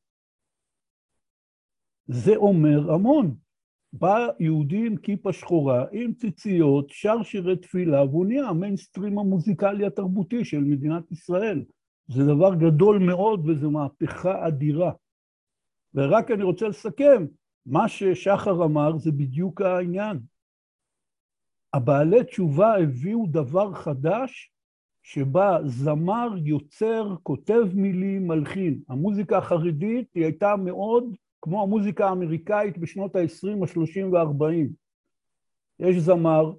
[2.06, 3.34] זה אומר המון.
[3.92, 10.44] בא יהודי עם כיפה שחורה, עם ציציות, שר שירי תפילה, והוא נהיה המיינסטרים המוזיקלי התרבותי
[10.44, 11.64] של מדינת ישראל.
[12.08, 14.92] זה דבר גדול מאוד וזו מהפכה אדירה.
[15.94, 17.26] ורק אני רוצה לסכם,
[17.66, 20.18] מה ששחר אמר זה בדיוק העניין.
[21.72, 24.52] הבעלי תשובה הביאו דבר חדש
[25.02, 28.80] שבה זמר, יוצר, כותב מילים, מלחין.
[28.88, 31.04] המוזיקה החרדית היא הייתה מאוד
[31.42, 34.68] כמו המוזיקה האמריקאית בשנות ה-20, ה-30 וה-40.
[35.78, 36.52] יש זמר,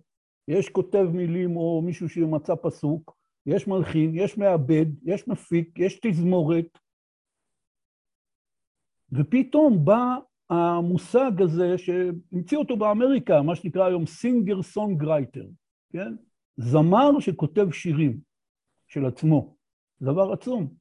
[0.47, 6.77] יש כותב מילים או מישהו שמצא פסוק, יש מלחין, יש מעבד, יש מפיק, יש תזמורת,
[9.11, 10.17] ופתאום בא
[10.49, 15.45] המושג הזה שהמציא אותו באמריקה, מה שנקרא היום singer songwriter,
[15.89, 16.15] כן?
[16.57, 18.19] זמר שכותב שירים
[18.87, 19.55] של עצמו,
[20.01, 20.73] דבר עצום.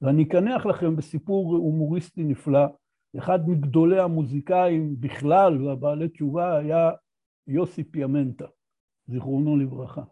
[0.00, 2.66] ואני אקנח לכם בסיפור הומוריסטי נפלא,
[3.18, 6.90] אחד מגדולי המוזיקאים בכלל והבעלי תשובה היה
[7.46, 8.46] יוסי פיאמנטה,
[9.06, 10.02] זיכרונו לברכה.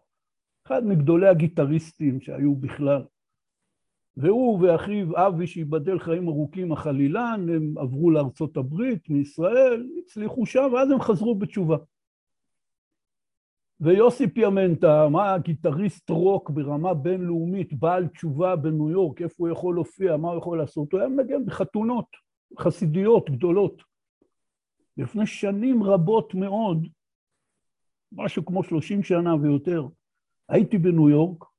[0.67, 3.03] אחד מגדולי הגיטריסטים שהיו בכלל.
[4.17, 10.91] והוא ואחיו אבי, שייבדל חיים ארוכים, החלילן, הם עברו לארצות הברית, מישראל, הצליחו שם, ואז
[10.91, 11.77] הם חזרו בתשובה.
[13.79, 20.17] ויוסי פיאמנטה, מה גיטריסט רוק ברמה בינלאומית, בעל תשובה בניו יורק, איפה הוא יכול להופיע,
[20.17, 20.91] מה הוא יכול לעשות?
[20.91, 22.05] הוא היה מנגן בחתונות
[22.59, 23.81] חסידיות גדולות.
[24.97, 26.87] לפני שנים רבות מאוד,
[28.11, 29.87] משהו כמו 30 שנה ויותר,
[30.49, 31.50] הייתי בניו יורק,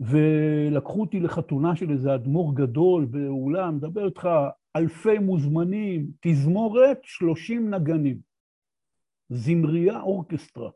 [0.00, 4.28] ולקחו אותי לחתונה של איזה אדמו"ר גדול באולם, מדבר איתך
[4.76, 8.18] אלפי מוזמנים, תזמורת, שלושים נגנים.
[9.28, 10.70] זמרייה אורקסטרה.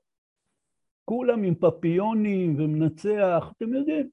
[1.04, 4.09] כולם עם פפיונים ומנצח, אתם יודעים.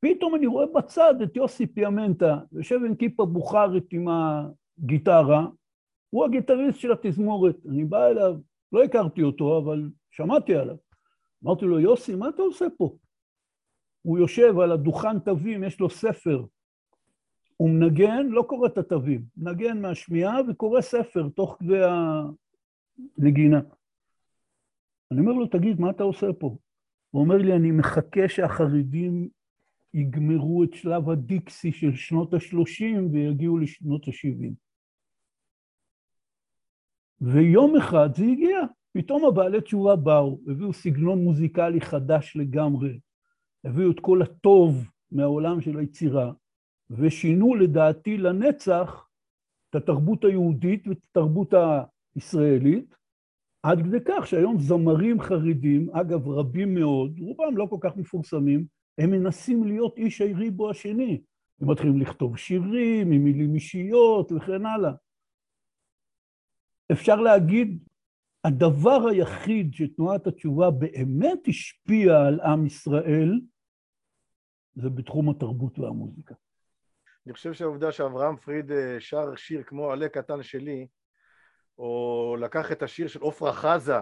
[0.00, 5.46] פתאום אני רואה בצד את יוסי פיאמנטה, יושב עם כיפה בוכרית עם הגיטרה,
[6.10, 7.56] הוא הגיטריסט של התזמורת.
[7.68, 8.36] אני בא אליו,
[8.72, 10.76] לא הכרתי אותו, אבל שמעתי עליו.
[11.44, 12.96] אמרתי לו, יוסי, מה אתה עושה פה?
[14.06, 16.44] הוא יושב על הדוכן תווים, יש לו ספר
[17.56, 21.80] הוא מנגן, לא קורא את התווים, מנגן מהשמיעה וקורא ספר תוך כדי
[23.18, 23.60] הנגינה.
[25.10, 26.56] אני אומר לו, תגיד, מה אתה עושה פה?
[27.10, 29.28] הוא אומר לי, אני מחכה שהחרדים
[29.94, 34.52] יגמרו את שלב הדיקסי של שנות ה-30 ויגיעו לשנות ה-70.
[37.20, 38.58] ויום אחד זה הגיע,
[38.92, 42.98] פתאום הבעלי תשובה באו, הביאו סגנון מוזיקלי חדש לגמרי,
[43.66, 46.32] הביאו את כל הטוב מהעולם של היצירה,
[46.90, 49.08] ושינו לדעתי לנצח
[49.70, 51.54] את התרבות היהודית ואת התרבות
[52.16, 52.96] הישראלית,
[53.62, 58.66] עד כדי כך שהיום זמרים חרדים, אגב רבים מאוד, רובם לא כל כך מפורסמים,
[58.98, 61.20] הם מנסים להיות איש היריבו השני.
[61.60, 64.92] הם מתחילים לכתוב שירים עם מילים אישיות וכן הלאה.
[66.92, 67.84] אפשר להגיד,
[68.44, 73.40] הדבר היחיד שתנועת התשובה באמת השפיעה על עם ישראל,
[74.76, 76.34] זה בתחום התרבות והמוזיקה.
[77.26, 80.86] אני חושב שהעובדה שאברהם פריד אה, שר שיר כמו עלה קטן שלי,
[81.78, 83.98] או לקח את השיר של עפרה חזה,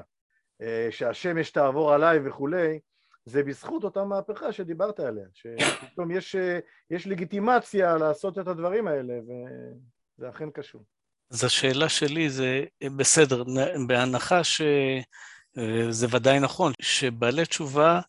[0.63, 2.79] אה, שהשמש תעבור עליי וכולי,
[3.25, 6.59] זה בזכות אותה מהפכה שדיברת עליה, שפתאום יש, אה,
[6.91, 10.85] יש לגיטימציה לעשות את הדברים האלה, וזה אכן קשור.
[11.31, 12.65] אז השאלה שלי זה,
[12.97, 13.45] בסדר,
[13.89, 18.01] בהנחה שזה ודאי נכון, שבעלי תשובה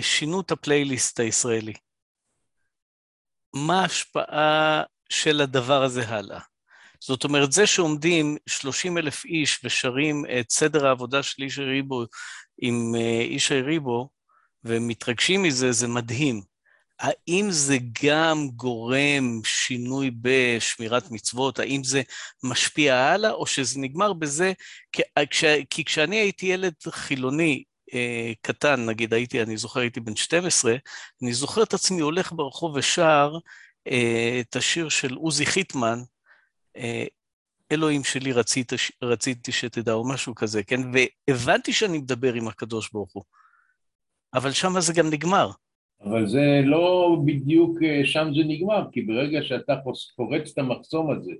[0.00, 1.72] שינו את הפלייליסט הישראלי.
[3.54, 6.40] מה ההשפעה של הדבר הזה הלאה?
[7.00, 12.04] זאת אומרת, זה שעומדים 30 אלף איש ושרים את סדר העבודה של איש הריבו
[12.58, 14.08] עם אה, איש הריבו,
[14.64, 16.42] ומתרגשים מזה, זה מדהים.
[17.00, 21.58] האם זה גם גורם שינוי בשמירת מצוות?
[21.58, 22.02] האם זה
[22.42, 24.52] משפיע הלאה, או שזה נגמר בזה,
[24.92, 30.16] כי, כש, כי כשאני הייתי ילד חילוני אה, קטן, נגיד הייתי, אני זוכר, הייתי בן
[30.16, 30.74] 12,
[31.22, 33.32] אני זוכר את עצמי הולך ברחוב ושר
[33.88, 35.98] אה, את השיר של עוזי חיטמן,
[36.76, 37.04] אה,
[37.72, 40.80] אלוהים שלי רצית, רציתי שתדע, או משהו כזה, כן?
[40.92, 43.22] והבנתי שאני מדבר עם הקדוש ברוך הוא.
[44.34, 45.50] אבל שם זה גם נגמר.
[46.02, 49.74] אבל זה לא בדיוק אה, שם זה נגמר, כי ברגע שאתה
[50.16, 51.32] פורץ את המחסום הזה,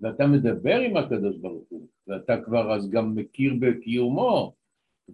[0.00, 4.54] ואתה מדבר עם הקדוש ברוך הוא, ואתה כבר אז גם מכיר בקיומו,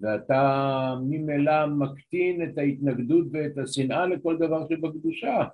[0.01, 5.45] ואתה ממילא מקטין את ההתנגדות ואת השנאה לכל דבר שבקדושה.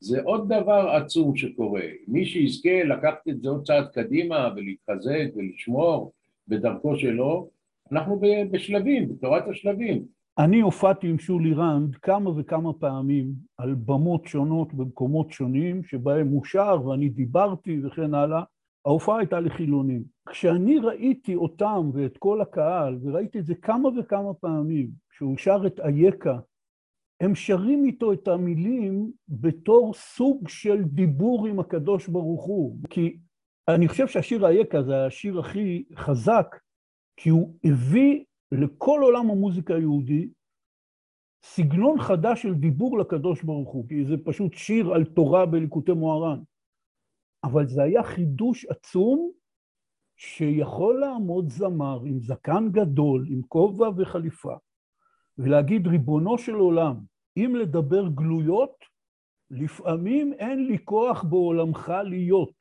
[0.00, 1.82] זה עוד דבר עצום שקורה.
[2.08, 6.12] מי שיזכה לקחת את זה עוד צעד קדימה ולהתחזק ולשמור
[6.48, 7.50] בדרכו שלו,
[7.92, 10.04] אנחנו בשלבים, בתורת השלבים.
[10.38, 16.44] אני הופעתי עם שולי רנד כמה וכמה פעמים על במות שונות במקומות שונים שבהם הוא
[16.44, 18.42] שר ואני דיברתי וכן הלאה.
[18.86, 20.04] ההופעה הייתה לחילונים.
[20.28, 25.80] כשאני ראיתי אותם ואת כל הקהל, וראיתי את זה כמה וכמה פעמים, שהוא שר את
[25.80, 26.38] אייכה,
[27.20, 32.78] הם שרים איתו את המילים בתור סוג של דיבור עם הקדוש ברוך הוא.
[32.90, 33.18] כי
[33.68, 36.56] אני חושב שהשיר אייכה זה השיר הכי חזק,
[37.16, 40.28] כי הוא הביא לכל עולם המוזיקה היהודי
[41.44, 46.42] סגנון חדש של דיבור לקדוש ברוך הוא, כי זה פשוט שיר על תורה בליקוטי מוהר"ן.
[47.44, 49.32] אבל זה היה חידוש עצום
[50.16, 54.54] שיכול לעמוד זמר עם זקן גדול, עם כובע וחליפה,
[55.38, 56.96] ולהגיד, ריבונו של עולם,
[57.36, 58.84] אם לדבר גלויות,
[59.50, 62.54] לפעמים אין לי כוח בעולמך להיות.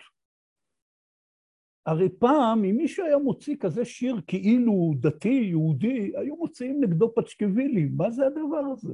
[1.85, 7.91] הרי פעם, אם מישהו היה מוציא כזה שיר כאילו דתי, יהודי, היו מוציאים נגדו פצ'קווילים.
[7.97, 8.93] מה זה הדבר הזה?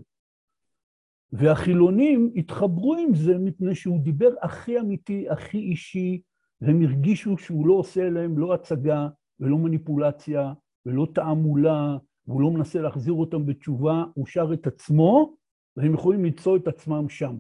[1.31, 6.21] והחילונים התחברו עם זה מפני שהוא דיבר הכי אמיתי, הכי אישי,
[6.61, 9.07] והם הרגישו שהוא לא עושה להם לא הצגה
[9.39, 10.53] ולא מניפולציה
[10.85, 15.35] ולא תעמולה, והוא לא מנסה להחזיר אותם בתשובה, הוא שר את עצמו,
[15.77, 17.35] והם יכולים למצוא את עצמם שם.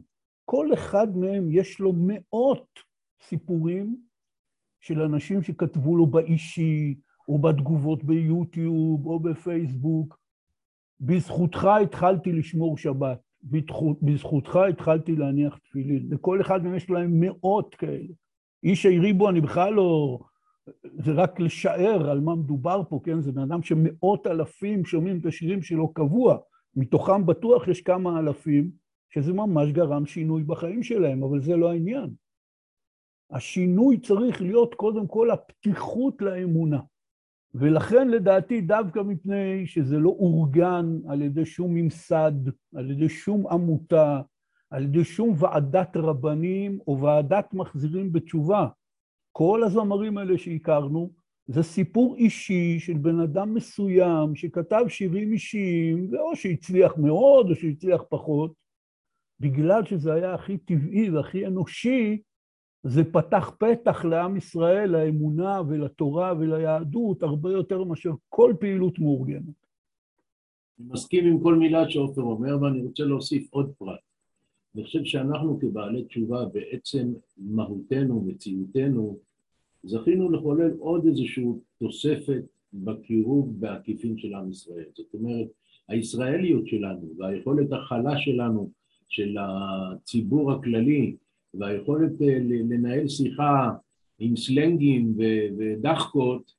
[0.45, 2.79] כל אחד מהם יש לו מאות
[3.21, 3.97] סיפורים
[4.79, 6.95] של אנשים שכתבו לו באישי,
[7.27, 10.19] או בתגובות ביוטיוב, או בפייסבוק.
[10.99, 13.19] בזכותך התחלתי לשמור שבת,
[14.01, 16.07] בזכותך התחלתי להניח תפילין.
[16.11, 18.13] לכל אחד מהם יש להם מאות כאלה.
[18.63, 20.19] איש היריבו, אני בכלל לא...
[20.83, 23.21] זה רק לשער על מה מדובר פה, כן?
[23.21, 26.37] זה בן אדם שמאות אלפים שומעים את השירים שלו קבוע.
[26.75, 28.71] מתוכם בטוח יש כמה אלפים
[29.09, 32.09] שזה ממש גרם שינוי בחיים שלהם, אבל זה לא העניין.
[33.31, 36.79] השינוי צריך להיות קודם כל הפתיחות לאמונה.
[37.53, 42.31] ולכן לדעתי דווקא מפני שזה לא אורגן על ידי שום ממסד,
[42.75, 44.21] על ידי שום עמותה,
[44.69, 48.67] על ידי שום ועדת רבנים או ועדת מחזירים בתשובה.
[49.31, 51.11] כל הזמרים האלה שהכרנו
[51.47, 58.01] זה סיפור אישי של בן אדם מסוים שכתב שירים אישיים, ואו שהצליח מאוד או שהצליח
[58.09, 58.53] פחות,
[59.39, 62.21] בגלל שזה היה הכי טבעי והכי אנושי,
[62.83, 69.67] זה פתח פתח לעם ישראל, לאמונה ולתורה וליהדות, הרבה יותר מאשר כל פעילות מאורגנת.
[70.79, 73.99] אני מסכים עם כל מילה שעופר אומר, ואני רוצה להוסיף עוד פרט.
[74.75, 79.17] אני חושב שאנחנו כבעלי תשובה, בעצם מהותנו, מציאותנו,
[79.83, 81.45] זכינו לחולל עוד איזושהי
[81.79, 84.85] תוספת בקירוב בעקיפין של עם ישראל.
[84.93, 85.47] זאת אומרת,
[85.87, 88.71] הישראליות שלנו והיכולת הכלה שלנו,
[89.09, 91.15] של הציבור הכללי,
[91.53, 93.71] והיכולת אה, לנהל שיחה
[94.19, 95.17] עם סלנגים
[95.57, 96.53] ודחקות,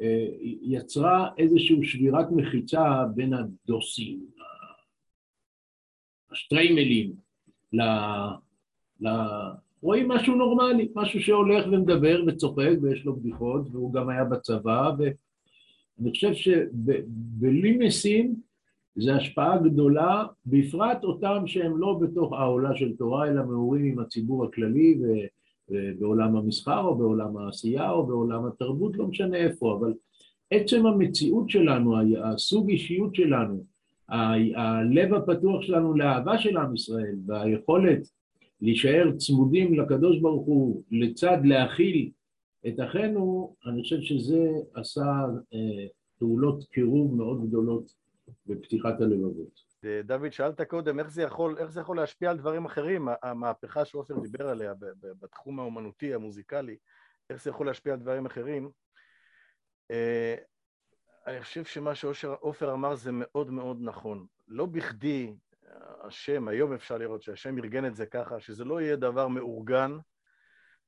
[0.00, 0.26] אה,
[0.62, 4.26] יצרה איזושהי שבירת מחיצה בין הדוסים,
[6.32, 7.12] השטריימלים,
[7.72, 7.82] ל...
[9.00, 9.08] ל...
[9.82, 16.10] רואים משהו נורמלי, משהו שהולך ומדבר וצוחק ויש לו בדיחות, והוא גם היה בצבא, ואני
[16.10, 18.45] חושב שבלי משים
[18.96, 24.44] זה השפעה גדולה, בפרט אותם שהם לא בתוך העולה של תורה, אלא מעורים עם הציבור
[24.44, 24.98] הכללי
[25.68, 29.94] ובעולם המסחר או בעולם העשייה או בעולם התרבות, לא משנה איפה, אבל
[30.50, 33.64] עצם המציאות שלנו, הסוג אישיות שלנו,
[34.56, 38.08] הלב הפתוח שלנו לאהבה של עם ישראל והיכולת
[38.60, 42.10] להישאר צמודים לקדוש ברוך הוא לצד להכיל
[42.66, 45.86] את אחינו, אני חושב שזה עשה אה,
[46.18, 48.05] פעולות קירוב מאוד גדולות
[48.46, 49.60] בפתיחת הלבבות.
[50.04, 54.18] דוד, שאלת קודם איך זה, יכול, איך זה יכול להשפיע על דברים אחרים, המהפכה שעופר
[54.18, 56.76] דיבר עליה בתחום האומנותי, המוזיקלי,
[57.30, 58.70] איך זה יכול להשפיע על דברים אחרים.
[59.90, 60.36] אה,
[61.26, 64.26] אני חושב שמה שעופר אמר זה מאוד מאוד נכון.
[64.48, 65.36] לא בכדי
[66.00, 69.98] השם, היום אפשר לראות שהשם ארגן את זה ככה, שזה לא יהיה דבר מאורגן,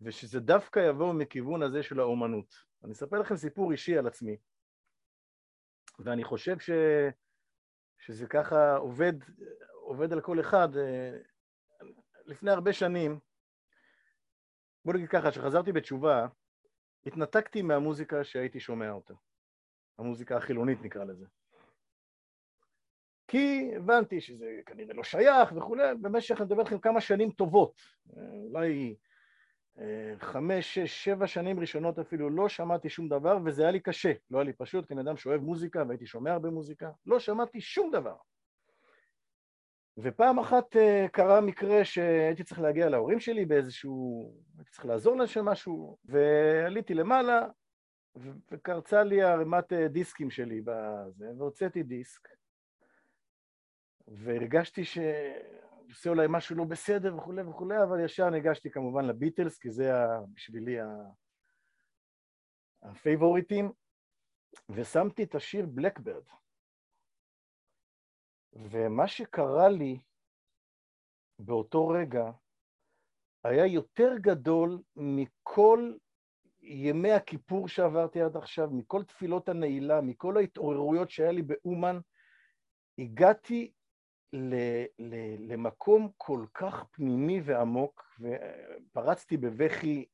[0.01, 2.55] ושזה דווקא יבוא מכיוון הזה של האומנות.
[2.85, 4.37] אני אספר לכם סיפור אישי על עצמי,
[5.99, 6.71] ואני חושב ש...
[8.09, 9.13] שזה ככה עובד,
[9.73, 10.69] עובד על כל אחד.
[12.27, 13.19] לפני הרבה שנים,
[14.85, 16.27] בוא נגיד ככה, כשחזרתי בתשובה,
[17.07, 19.15] התנתקתי מהמוזיקה שהייתי שומע אותה.
[19.99, 21.27] המוזיקה החילונית נקרא לזה.
[23.29, 27.81] כי הבנתי שזה כנראה לא שייך וכולי, במשך, אני מדבר איתכם כמה שנים טובות,
[28.17, 28.95] אולי אה,
[30.21, 34.39] חמש, שש, שבע שנים ראשונות אפילו לא שמעתי שום דבר וזה היה לי קשה, לא
[34.39, 37.91] היה לי פשוט, כי אני אדם שאוהב מוזיקה והייתי שומע הרבה מוזיקה, לא שמעתי שום
[37.91, 38.17] דבר.
[39.99, 44.33] ופעם אחת אה, קרה מקרה שהייתי צריך להגיע להורים שלי באיזשהו...
[44.57, 47.47] הייתי צריך לעזור להם שם משהו, ועליתי למעלה
[48.51, 52.29] וקרצה לי ערימת אה, דיסקים שלי בזה, והוצאתי דיסק
[54.09, 54.85] והרגשתי
[55.89, 59.93] שעושה אולי משהו לא בסדר וכולי וכולי, אבל ישר ניגשתי כמובן לביטלס, כי זה
[60.35, 60.77] בשבילי
[62.83, 63.73] הפייבוריטים,
[64.69, 66.23] ושמתי את השיר בלקברד.
[68.53, 70.01] ומה שקרה לי
[71.39, 72.31] באותו רגע
[73.45, 75.93] היה יותר גדול מכל
[76.61, 81.99] ימי הכיפור שעברתי עד עכשיו, מכל תפילות הנעילה, מכל ההתעוררויות שהיה לי באומן,
[82.99, 83.73] הגעתי
[84.33, 84.55] ל,
[84.99, 85.15] ל,
[85.53, 90.05] למקום כל כך פנימי ועמוק, ופרצתי בבכי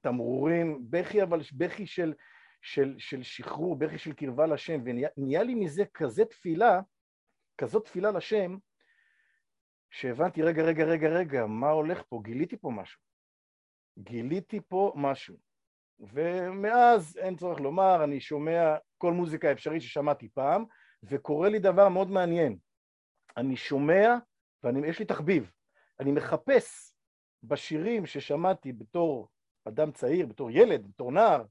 [0.00, 2.14] תמרורים, בכי אבל בכי של,
[2.62, 6.80] של, של שחרור, בכי של קרבה לשם, ונהיה לי מזה כזה תפילה,
[7.58, 8.56] כזאת תפילה לשם,
[9.90, 12.20] שהבנתי, רגע, רגע, רגע, רגע, מה הולך פה?
[12.24, 13.00] גיליתי פה משהו.
[13.98, 15.36] גיליתי פה משהו.
[16.00, 20.64] ומאז, אין צורך לומר, אני שומע כל מוזיקה אפשרית ששמעתי פעם,
[21.02, 22.56] וקורה לי דבר מאוד מעניין.
[23.40, 24.16] אני שומע,
[24.64, 25.50] ויש לי תחביב,
[26.00, 26.94] אני מחפש
[27.42, 29.28] בשירים ששמעתי בתור
[29.68, 31.44] אדם צעיר, בתור ילד, בתור נער,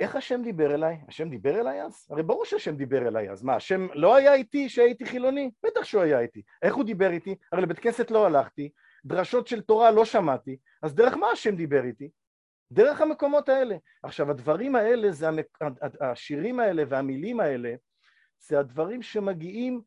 [0.00, 1.00] איך השם דיבר אליי?
[1.08, 2.06] השם דיבר אליי אז?
[2.10, 3.42] הרי ברור שהשם דיבר אליי אז.
[3.42, 5.50] מה, השם לא היה איתי כשהייתי חילוני?
[5.66, 6.42] בטח שהוא היה איתי.
[6.62, 7.34] איך הוא דיבר איתי?
[7.52, 8.70] הרי לבית כנסת לא הלכתי,
[9.04, 12.10] דרשות של תורה לא שמעתי, אז דרך מה השם דיבר איתי?
[12.72, 13.76] דרך המקומות האלה.
[14.02, 15.58] עכשיו, הדברים האלה, זה המק...
[16.00, 17.74] השירים האלה והמילים האלה,
[18.38, 19.82] זה הדברים שמגיעים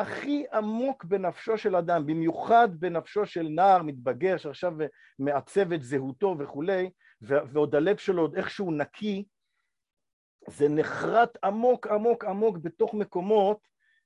[0.00, 4.72] הכי עמוק בנפשו של אדם, במיוחד בנפשו של נער מתבגר שעכשיו
[5.18, 6.90] מעצב את זהותו וכולי,
[7.22, 9.24] ועוד הלב שלו עוד איכשהו נקי,
[10.48, 13.58] זה נחרט עמוק עמוק עמוק בתוך מקומות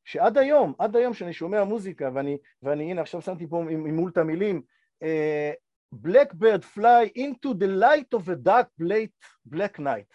[0.05, 4.19] שעד היום, עד היום שאני שומע מוזיקה, ואני, ואני הנה עכשיו שמתי פה ממול את
[4.19, 4.63] המילים,
[5.05, 5.65] uh,
[5.95, 8.69] Blackbird fly into the light of a dark
[9.47, 10.07] black night.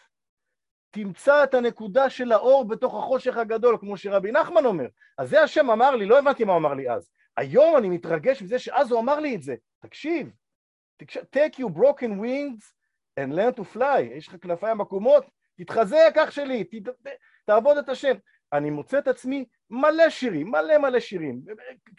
[0.92, 4.88] תמצא את הנקודה של האור בתוך החושך הגדול, כמו שרבי נחמן אומר.
[5.18, 7.10] אז זה השם אמר לי, לא הבנתי מה הוא אמר לי אז.
[7.38, 9.56] היום אני מתרגש מזה שאז הוא אמר לי את זה.
[9.80, 10.32] תקשיב,
[11.04, 12.74] take you broken wings
[13.20, 14.00] and learn to fly.
[14.00, 15.26] יש לך כנפיים עקומות,
[15.58, 16.90] תתחזק אח שלי, ת,
[17.46, 18.16] תעבוד את השם.
[18.54, 21.42] אני מוצא את עצמי מלא שירים, מלא מלא שירים.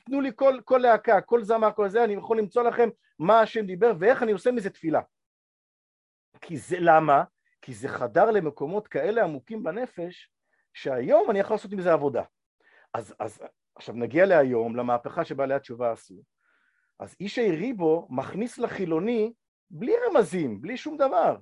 [0.06, 2.88] תנו לי כל, כל להקה, כל זמר, כל זה, אני יכול למצוא לכם
[3.18, 5.00] מה השם דיבר ואיך אני עושה מזה תפילה.
[6.40, 7.24] כי זה, למה?
[7.62, 10.30] כי זה חדר למקומות כאלה עמוקים בנפש,
[10.74, 12.22] שהיום אני יכול לעשות עם זה עבודה.
[12.94, 13.42] אז, אז
[13.76, 16.14] עכשיו נגיע להיום, למהפכה שבעלי התשובה עשו.
[17.00, 19.32] אז איש העירי בו מכניס לחילוני
[19.70, 21.36] בלי רמזים, בלי שום דבר.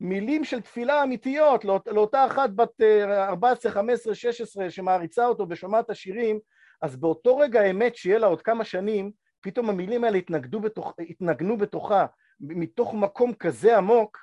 [0.00, 6.40] מילים של תפילה אמיתיות לאות, לאותה אחת בת 14, 15, 16 שמעריצה אותו ושומעת השירים,
[6.82, 11.58] אז באותו רגע האמת שיהיה לה עוד כמה שנים, פתאום המילים האלה התנגדו בתוך, התנגנו
[11.58, 12.06] בתוכה
[12.40, 14.18] מתוך מקום כזה עמוק,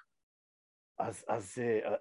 [0.99, 1.95] אז, אז אה,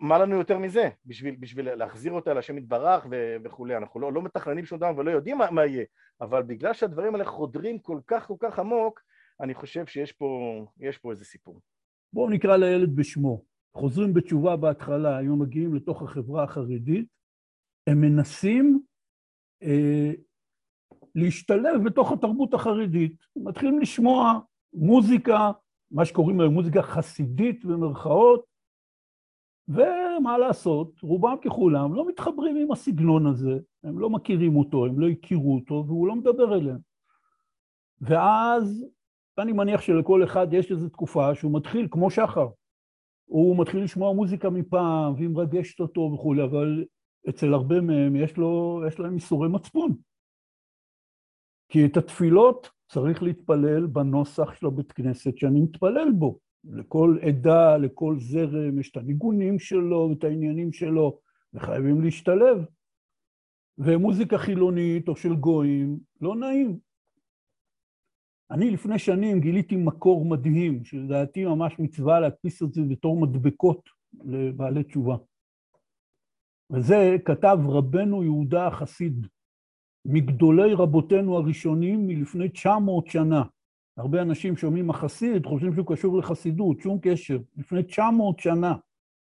[0.00, 3.06] מה לנו יותר מזה בשביל, בשביל להחזיר אותה להשם יתברך
[3.44, 5.84] וכולי, אנחנו לא, לא מתכננים שום דבר ולא יודעים מה, מה יהיה,
[6.20, 9.00] אבל בגלל שהדברים האלה חודרים כל כך כל כך עמוק,
[9.40, 10.64] אני חושב שיש פה,
[11.02, 11.60] פה איזה סיפור.
[12.12, 13.44] בואו נקרא לילד בשמו.
[13.74, 17.06] חוזרים בתשובה בהתחלה, היו מגיעים לתוך החברה החרדית,
[17.86, 18.80] הם מנסים
[19.62, 20.12] אה,
[21.14, 23.12] להשתלב בתוך התרבות החרדית.
[23.36, 24.40] מתחילים לשמוע
[24.72, 25.50] מוזיקה,
[25.90, 28.44] מה שקוראים להם מוזיקה חסידית במרכאות,
[29.68, 35.08] ומה לעשות, רובם ככולם לא מתחברים עם הסגנון הזה, הם לא מכירים אותו, הם לא
[35.08, 36.78] הכירו אותו, והוא לא מדבר אליהם.
[38.00, 38.84] ואז
[39.38, 42.48] אני מניח שלכל אחד יש איזו תקופה שהוא מתחיל, כמו שחר,
[43.24, 46.84] הוא מתחיל לשמוע מוזיקה מפעם, והיא מרגשת אותו וכולי, אבל
[47.28, 49.96] אצל הרבה מהם יש, לו, יש להם איסורי מצפון.
[51.68, 56.38] כי את התפילות צריך להתפלל בנוסח של הבית כנסת שאני מתפלל בו.
[56.64, 61.20] לכל עדה, לכל זרם, יש את הניגונים שלו ואת העניינים שלו,
[61.54, 62.64] וחייבים להשתלב.
[63.78, 66.78] ומוזיקה חילונית או של גויים, לא נעים.
[68.50, 73.88] אני לפני שנים גיליתי מקור מדהים, שלדעתי ממש מצווה להדפיס את זה בתור מדבקות
[74.24, 75.16] לבעלי תשובה.
[76.72, 79.26] וזה כתב רבנו יהודה החסיד,
[80.04, 83.42] מגדולי רבותינו הראשונים מלפני 900 שנה.
[83.96, 87.38] הרבה אנשים שומעים החסיד, חושבים שהוא קשור לחסידות, שום קשר.
[87.56, 88.74] לפני 900 שנה,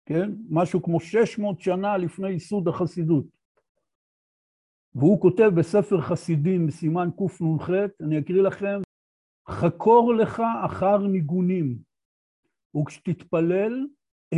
[0.06, 0.30] כן?
[0.50, 3.24] משהו כמו 600 שנה לפני ייסוד החסידות.
[4.94, 8.80] והוא כותב בספר חסידים, בסימן קנ"ח, אני אקריא לכם,
[9.48, 11.78] חקור לך אחר ניגונים,
[12.76, 13.86] וכשתתפלל,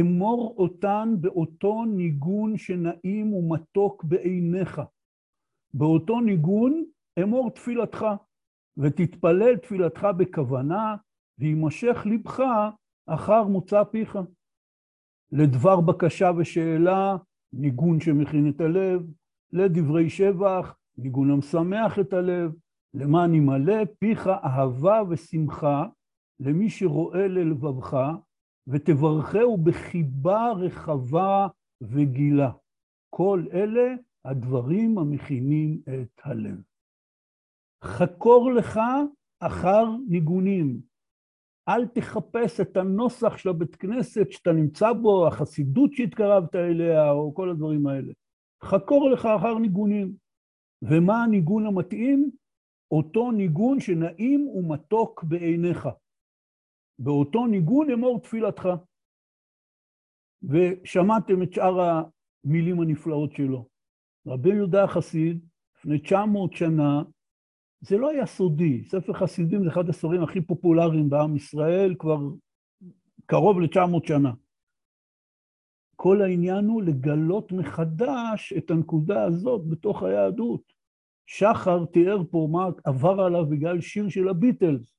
[0.01, 4.81] אמור אותן באותו ניגון שנעים ומתוק בעיניך.
[5.77, 6.85] באותו ניגון
[7.23, 8.07] אמור תפילתך,
[8.77, 10.97] ותתפלל תפילתך בכוונה,
[11.39, 12.41] ויימשך לבך
[13.07, 14.19] אחר מוצא פיך.
[15.33, 17.17] לדבר בקשה ושאלה,
[17.53, 19.03] ניגון שמכין את הלב,
[19.53, 22.53] לדברי שבח, ניגון המשמח את הלב,
[22.95, 25.87] למען ימלא פיך אהבה ושמחה
[26.41, 27.97] למי שרואה ללבבך,
[28.67, 31.47] ותברכהו בחיבה רחבה
[31.81, 32.51] וגילה.
[33.11, 33.95] כל אלה
[34.31, 36.63] הדברים המכינים את הלב.
[37.85, 38.81] חקור לך
[39.41, 40.81] אחר ניגונים.
[41.69, 47.51] אל תחפש את הנוסח של הבית כנסת שאתה נמצא בו, החסידות שהתקרבת אליה, או כל
[47.51, 48.13] הדברים האלה.
[48.63, 50.17] חקור לך אחר ניגונים.
[50.83, 52.31] ומה הניגון המתאים?
[52.91, 55.89] אותו ניגון שנעים ומתוק בעיניך.
[56.99, 58.69] באותו ניגון אמור תפילתך.
[60.43, 63.76] ושמעתם את שאר המילים הנפלאות שלו.
[64.27, 65.45] רבי יהודה החסיד,
[65.77, 67.03] לפני 900 שנה,
[67.81, 68.85] זה לא היה סודי.
[68.85, 72.19] ספר חסידים זה אחד הספרים הכי פופולריים בעם ישראל כבר
[73.27, 74.33] קרוב ל-900 שנה.
[75.97, 80.73] כל העניין הוא לגלות מחדש את הנקודה הזאת בתוך היהדות.
[81.27, 84.97] שחר תיאר פה מה עבר עליו בגלל שיר של הביטלס.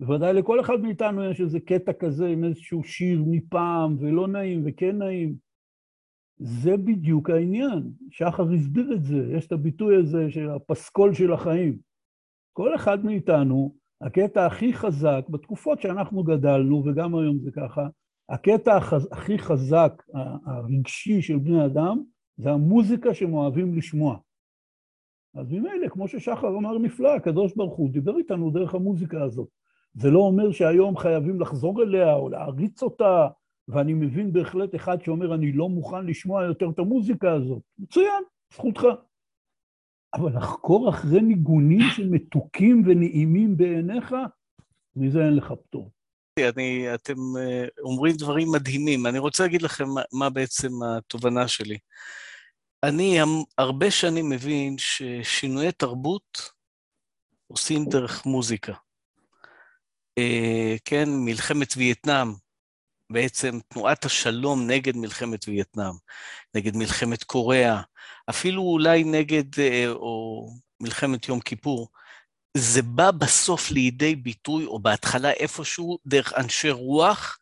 [0.00, 4.98] בוודאי לכל אחד מאיתנו יש איזה קטע כזה עם איזשהו שיר מפעם, ולא נעים וכן
[4.98, 5.47] נעים.
[6.38, 7.90] זה בדיוק העניין.
[8.10, 11.78] שחר הסביר את זה, יש את הביטוי הזה של הפסקול של החיים.
[12.52, 17.88] כל אחד מאיתנו, הקטע הכי חזק, בתקופות שאנחנו גדלנו, וגם היום זה ככה,
[18.28, 19.08] הקטע החז...
[19.12, 20.02] הכי חזק,
[20.46, 22.02] הרגשי של בני אדם,
[22.36, 24.18] זה המוזיקה שהם אוהבים לשמוע.
[25.34, 29.48] אז ממילא, כמו ששחר אמר נפלא, הקדוש ברוך הוא דיבר איתנו דרך המוזיקה הזאת.
[29.94, 33.28] זה לא אומר שהיום חייבים לחזור אליה או להריץ אותה,
[33.68, 37.62] ואני מבין בהחלט אחד שאומר, אני לא מוכן לשמוע יותר את המוזיקה הזאת.
[37.78, 38.22] מצוין,
[38.54, 38.82] זכותך.
[40.14, 44.14] אבל לחקור אחרי ניגונים שמתוקים ונעימים בעיניך,
[44.96, 45.90] מזה אין לך פטור.
[46.56, 49.06] אני, אתם אה, אומרים דברים מדהימים.
[49.06, 51.78] אני רוצה להגיד לכם מה, מה בעצם התובנה שלי.
[52.82, 53.18] אני
[53.58, 56.52] הרבה שנים מבין ששינויי תרבות
[57.46, 58.72] עושים דרך מוזיקה.
[60.18, 62.28] אה, כן, מלחמת וייטנאם,
[63.10, 65.94] בעצם תנועת השלום נגד מלחמת וייטנאם,
[66.54, 67.80] נגד מלחמת קוריאה,
[68.30, 70.46] אפילו אולי נגד, אה, או
[70.80, 71.88] מלחמת יום כיפור,
[72.56, 77.38] זה בא בסוף לידי ביטוי, או בהתחלה איפשהו, דרך אנשי רוח,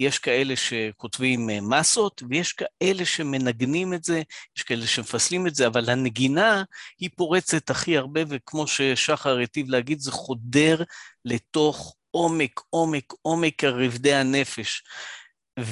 [0.00, 4.22] יש כאלה שכותבים אה, מסות, ויש כאלה שמנגנים את זה,
[4.56, 6.62] יש כאלה שמפסלים את זה, אבל הנגינה
[7.00, 10.82] היא פורצת הכי הרבה, וכמו ששחר היטיב להגיד, זה חודר
[11.24, 14.82] לתוך עומק, עומק, עומק רבדי הנפש.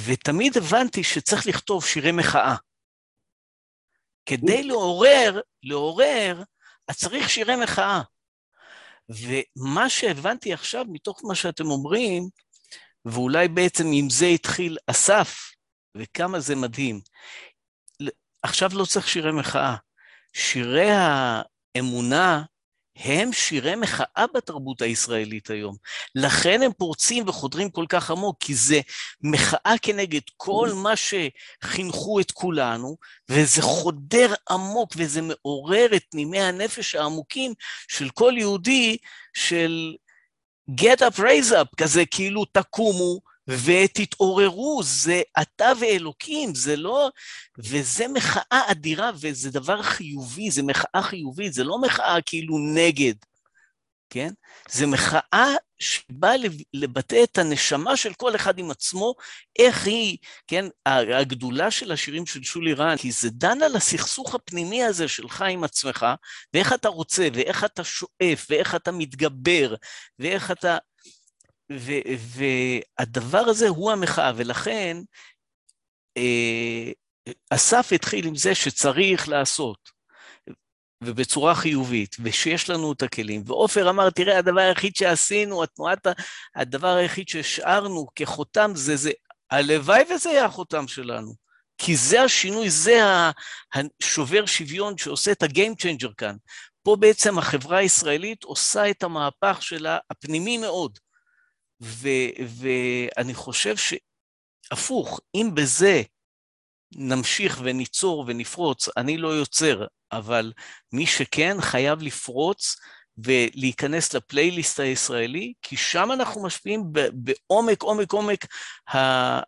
[0.05, 2.55] ותמיד הבנתי שצריך לכתוב שירי מחאה.
[4.25, 6.43] כדי לעורר, לעורר,
[6.87, 8.01] אז צריך שירי מחאה.
[9.09, 12.23] ומה שהבנתי עכשיו, מתוך מה שאתם אומרים,
[13.05, 15.51] ואולי בעצם עם זה התחיל אסף,
[15.97, 17.01] וכמה זה מדהים.
[18.43, 19.75] עכשיו לא צריך שירי מחאה.
[20.33, 22.43] שירי האמונה
[22.95, 25.75] הם שירי מחאה בתרבות הישראלית היום.
[26.15, 28.81] לכן הם פורצים וחודרים כל כך עמוק, כי זה
[29.21, 32.97] מחאה כנגד כל מה שחינכו את כולנו,
[33.29, 37.53] וזה חודר עמוק וזה מעורר את נימי הנפש העמוקים
[37.87, 38.97] של כל יהודי
[39.33, 39.95] של
[40.71, 47.09] get up, raise up, כזה כאילו תקומו ותתעוררו, זה אתה ואלוקים, זה לא...
[47.57, 53.13] וזה מחאה אדירה וזה דבר חיובי, זה מחאה חיובית, זה לא מחאה כאילו נגד,
[54.09, 54.29] כן?
[54.69, 56.33] זה מחאה שבאה
[56.73, 59.13] לבטא את הנשמה של כל אחד עם עצמו,
[59.59, 60.17] איך היא,
[60.47, 65.41] כן, הגדולה של השירים של שולי רן, כי זה דן על הסכסוך הפנימי הזה שלך
[65.41, 66.05] עם עצמך,
[66.53, 69.75] ואיך אתה רוצה, ואיך אתה שואף, ואיך אתה מתגבר,
[70.19, 70.77] ואיך אתה...
[71.69, 74.97] והדבר הזה הוא המחאה, ולכן
[76.17, 76.91] אה,
[77.49, 79.93] אסף התחיל עם זה שצריך לעשות.
[81.03, 83.43] ובצורה חיובית, ושיש לנו את הכלים.
[83.45, 86.07] ועופר אמר, תראה, הדבר היחיד שעשינו, התנועת,
[86.55, 89.11] הדבר היחיד שהשארנו כחותם זה זה,
[89.51, 91.33] הלוואי וזה יהיה החותם שלנו.
[91.77, 92.99] כי זה השינוי, זה
[93.73, 96.35] השובר שוויון שעושה את ה-game changer כאן.
[96.83, 100.99] פה בעצם החברה הישראלית עושה את המהפך שלה, הפנימי מאוד.
[101.83, 106.01] ואני חושב שהפוך, אם בזה
[106.95, 110.53] נמשיך וניצור ונפרוץ, אני לא יוצר, אבל
[110.91, 112.75] מי שכן חייב לפרוץ
[113.17, 118.45] ולהיכנס לפלייליסט הישראלי, כי שם אנחנו משפיעים בעומק, עומק, עומק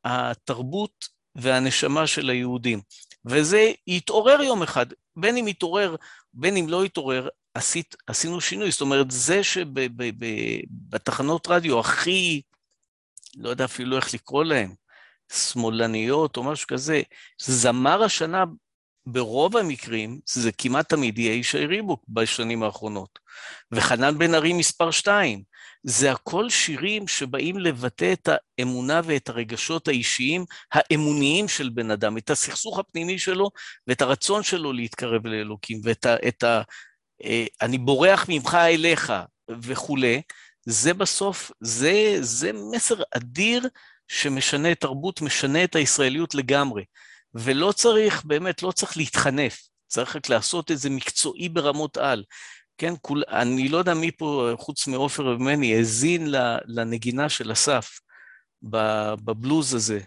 [0.05, 1.05] התרבות
[1.35, 2.81] והנשמה של היהודים.
[3.25, 5.95] וזה יתעורר יום אחד, בין אם יתעורר,
[6.33, 8.71] בין אם לא יתעורר, עשית, עשינו שינוי.
[8.71, 12.41] זאת אומרת, זה שבתחנות רדיו הכי,
[13.37, 14.73] לא יודע אפילו איך לקרוא להם,
[15.33, 17.01] שמאלניות או משהו כזה,
[17.41, 18.43] זמר השנה
[19.05, 23.19] ברוב המקרים, זה כמעט תמיד יהיה ישי ריבוק בשנים האחרונות.
[23.71, 25.43] וחנן בן ארי מספר שתיים.
[25.83, 28.29] זה הכל שירים שבאים לבטא את
[28.59, 33.49] האמונה ואת הרגשות האישיים האמוניים של בן אדם, את הסכסוך הפנימי שלו
[33.87, 36.15] ואת הרצון שלו להתקרב לאלוקים, ואת ה...
[36.27, 36.61] את ה
[37.61, 39.13] אני בורח ממך אליך
[39.49, 40.21] וכולי,
[40.65, 43.67] זה בסוף, זה, זה מסר אדיר
[44.07, 46.83] שמשנה תרבות, משנה את הישראליות לגמרי.
[47.33, 52.23] ולא צריך, באמת, לא צריך להתחנף, צריך רק לעשות את זה מקצועי ברמות על.
[52.77, 56.27] כן, כול, אני לא יודע מי פה, חוץ מעופר וממני, האזין
[56.65, 57.99] לנגינה של אסף
[58.63, 59.99] בבלוז הזה.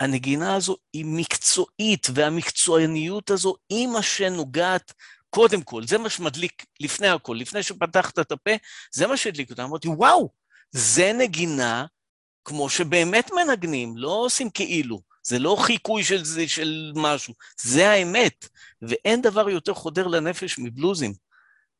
[0.00, 4.92] הנגינה הזו היא מקצועית, והמקצועניות הזו היא מה שנוגעת
[5.38, 8.50] קודם כל, זה מה שמדליק לפני הכל, לפני שפתחת את הפה,
[8.92, 9.64] זה מה שהדליק אותה.
[9.64, 10.30] אמרתי, וואו,
[10.70, 11.86] זה נגינה
[12.44, 15.00] כמו שבאמת מנגנים, לא עושים כאילו.
[15.22, 18.48] זה לא חיקוי של, זה, של משהו, זה האמת.
[18.82, 21.14] ואין דבר יותר חודר לנפש מבלוזים.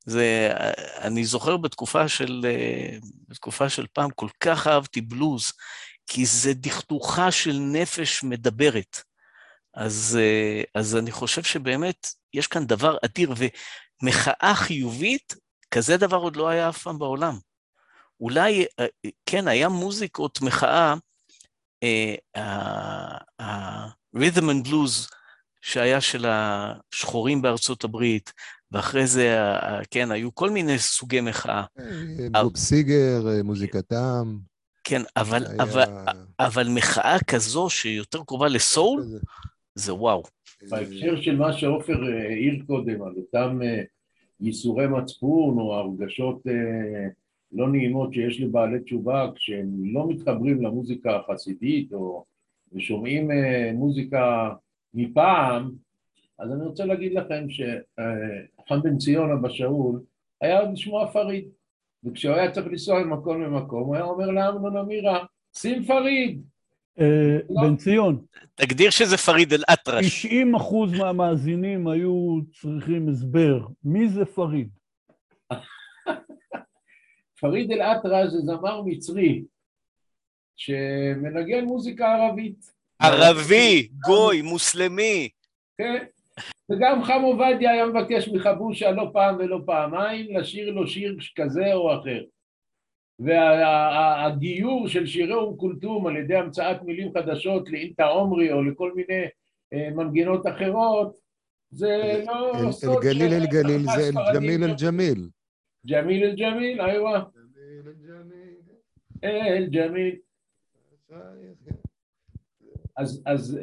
[0.06, 0.50] זה,
[0.98, 2.46] אני זוכר בתקופה של,
[3.28, 5.52] בתקופה של פעם, כל כך אהבתי בלוז,
[6.06, 9.07] כי זה דכדוכה של נפש מדברת.
[9.78, 10.18] אז,
[10.74, 13.34] אז אני חושב שבאמת יש כאן דבר אדיר,
[14.02, 15.34] ומחאה חיובית,
[15.70, 17.38] כזה דבר עוד לא היה אף פעם בעולם.
[18.20, 18.66] אולי,
[19.26, 20.94] כן, היה מוזיקות מחאה,
[23.38, 25.14] ה-rhythm and blues
[25.60, 28.32] שהיה של השחורים בארצות הברית,
[28.72, 29.36] ואחרי זה,
[29.90, 31.64] כן, היו כל מיני סוגי מחאה.
[32.34, 34.36] אה, בוב סיגר, אה, מוזיקתם.
[34.84, 35.62] כן, אבל, היה...
[35.62, 35.84] אבל,
[36.40, 39.04] אבל מחאה כזו שיותר קרובה לסול,
[39.78, 40.22] זה וואו.
[40.70, 43.58] בהקשר של מה שעופר אה, העיר קודם, על אותם
[44.40, 46.42] ייסורי מצפון או הרגשות
[47.52, 52.24] לא נעימות שיש לבעלי תשובה כשהם לא מתחברים למוזיקה החסידית או
[52.72, 53.30] ושומעים
[53.74, 54.50] מוזיקה
[54.94, 55.70] מפעם,
[56.38, 60.02] אז אני רוצה להגיד לכם שחם בן ציון אבא שאול
[60.40, 61.48] היה עוד שמו הפריד
[62.04, 65.24] וכשהוא היה צריך לנסוע ממקום למקום הוא היה אומר לאמנון אמירה
[65.56, 66.57] שים פריד אה.
[67.62, 68.24] בן ציון,
[68.54, 70.06] תגדיר שזה פריד אל-אטרש.
[70.06, 73.66] 90 אחוז מהמאזינים היו צריכים הסבר.
[73.84, 74.68] מי זה פריד?
[77.40, 79.42] פריד אל-אטרש זה זמר מצרי
[80.56, 82.72] שמנגן מוזיקה ערבית.
[83.02, 85.28] ערבי, גוי, מוסלמי.
[85.78, 86.04] כן.
[86.72, 92.00] וגם חם עובדיה היה מבקש מחבושה לא פעם ולא פעמיים לשיר לו שיר כזה או
[92.00, 92.22] אחר.
[93.18, 99.24] והגיור של שירי אום כולתום על ידי המצאת מילים חדשות לאינטה עומרי או לכל מיני
[99.72, 101.16] אה, מנגינות אחרות,
[101.70, 105.28] זה לא אל- סוד אל-גליל של- אל-גליל זה הספרדים- אל-ג'מיל אל-ג'מיל.
[105.86, 107.24] ג'מיל אל-ג'מיל, איווה,
[109.24, 110.16] אל-ג'מיל.
[112.96, 113.58] אז, אז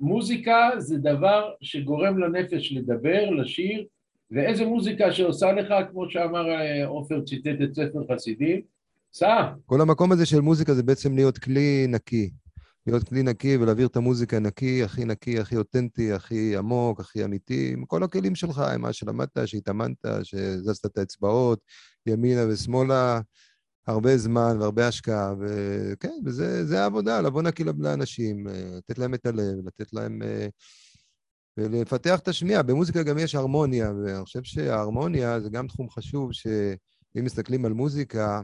[0.00, 3.84] מוזיקה זה דבר שגורם לנפש לדבר, לשיר,
[4.30, 8.60] ואיזה מוזיקה שעושה לך, כמו שאמר אה, עופר ציטט את ספר חסידים,
[9.12, 12.30] סע, כל המקום הזה של מוזיקה זה בעצם להיות כלי נקי.
[12.86, 17.72] להיות כלי נקי ולהעביר את המוזיקה נקי, הכי נקי, הכי אותנטי, הכי עמוק, הכי אמיתי,
[17.72, 21.58] עם כל הכלים שלך, עם מה שלמדת, שהתאמנת, שהזזת את האצבעות,
[22.06, 23.20] ימינה ושמאלה,
[23.86, 29.26] הרבה זמן והרבה השקעה, וכן, וזה זה העבודה, לבוא נקי לאנשים, אה, לתת להם את
[29.26, 30.22] הלב, לתת להם...
[31.56, 32.62] ולפתח את השמיעה.
[32.62, 38.40] במוזיקה גם יש הרמוניה, ואני חושב שההרמוניה זה גם תחום חשוב, שאם מסתכלים על מוזיקה,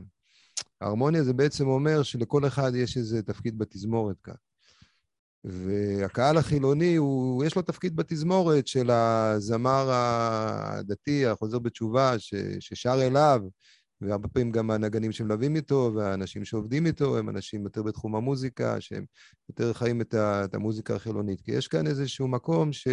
[0.80, 4.34] ההרמוניה זה בעצם אומר שלכל אחד יש איזה תפקיד בתזמורת כאן.
[5.44, 13.40] והקהל החילוני, הוא, יש לו תפקיד בתזמורת של הזמר הדתי, החוזר בתשובה, ש, ששר אליו,
[14.01, 19.05] והרבה פעמים גם הנגנים שמלווים איתו, והאנשים שעובדים איתו, הם אנשים יותר בתחום המוזיקה, שהם
[19.48, 21.40] יותר חיים את, ה, את המוזיקה החילונית.
[21.40, 22.88] כי יש כאן איזשהו מקום ש...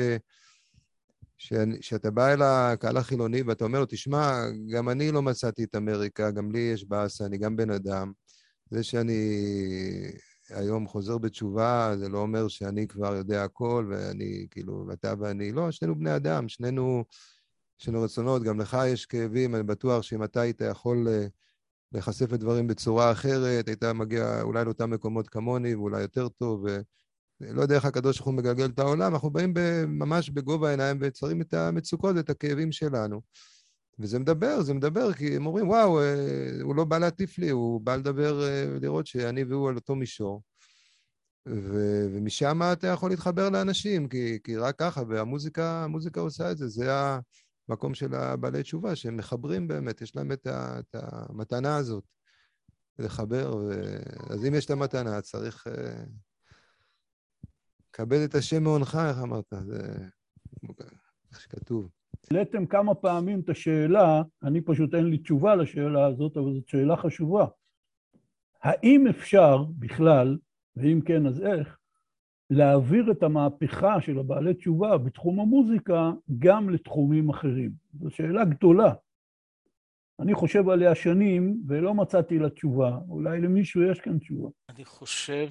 [1.37, 5.75] שאני- שאתה בא אל הקהל החילוני ואתה אומר לו, תשמע, גם אני לא מצאתי את
[5.75, 8.11] אמריקה, גם לי יש באסה, אני גם בן אדם.
[8.71, 9.31] זה שאני
[10.49, 15.71] היום חוזר בתשובה, זה לא אומר שאני כבר יודע הכל, ואני כאילו, ואתה ואני, לא,
[15.71, 17.03] שנינו בני אדם, שנינו,
[17.87, 21.27] לנו רצונות, גם לך יש כאבים, אני בטוח שאם אתה היית יכול אה,
[21.91, 26.79] להיחשף לדברים בצורה אחרת, היית מגיע אולי לאותם מקומות כמוני, ואולי יותר טוב, ו...
[27.41, 29.53] לא יודע איך הקדוש ברוך הוא מגלגל את העולם, אנחנו באים
[29.87, 33.21] ממש בגובה העיניים וצרים את המצוקות ואת הכאבים שלנו.
[33.99, 37.81] וזה מדבר, זה מדבר, כי הם אומרים, וואו, אה, הוא לא בא להטיף לי, הוא
[37.81, 40.41] בא לדבר, אה, לראות שאני והוא על אותו מישור.
[41.47, 46.67] ו- ומשם אתה יכול להתחבר לאנשים, כי, כי רק ככה, והמוזיקה המוזיקה עושה את זה,
[46.67, 46.91] זה
[47.69, 52.03] המקום של הבעלי תשובה, שהם מחברים באמת, יש להם את, ה, את המתנה הזאת,
[52.99, 53.71] לחבר, ו...
[54.29, 55.67] אז אם יש את המתנה, צריך...
[55.67, 56.03] אה,
[57.93, 59.53] כבד את השם מעונך, איך אמרת?
[59.65, 59.79] זה
[61.31, 61.89] איך שכתוב.
[62.31, 66.97] העליתם כמה פעמים את השאלה, אני פשוט אין לי תשובה לשאלה הזאת, אבל זאת שאלה
[66.97, 67.45] חשובה.
[68.61, 70.37] האם אפשר בכלל,
[70.75, 71.76] ואם כן אז איך,
[72.49, 77.71] להעביר את המהפכה של הבעלי תשובה בתחום המוזיקה גם לתחומים אחרים?
[77.99, 78.93] זו שאלה גדולה.
[80.19, 82.97] אני חושב עליה שנים ולא מצאתי לה תשובה.
[83.09, 84.49] אולי למישהו יש כאן תשובה.
[84.69, 85.47] אני חושב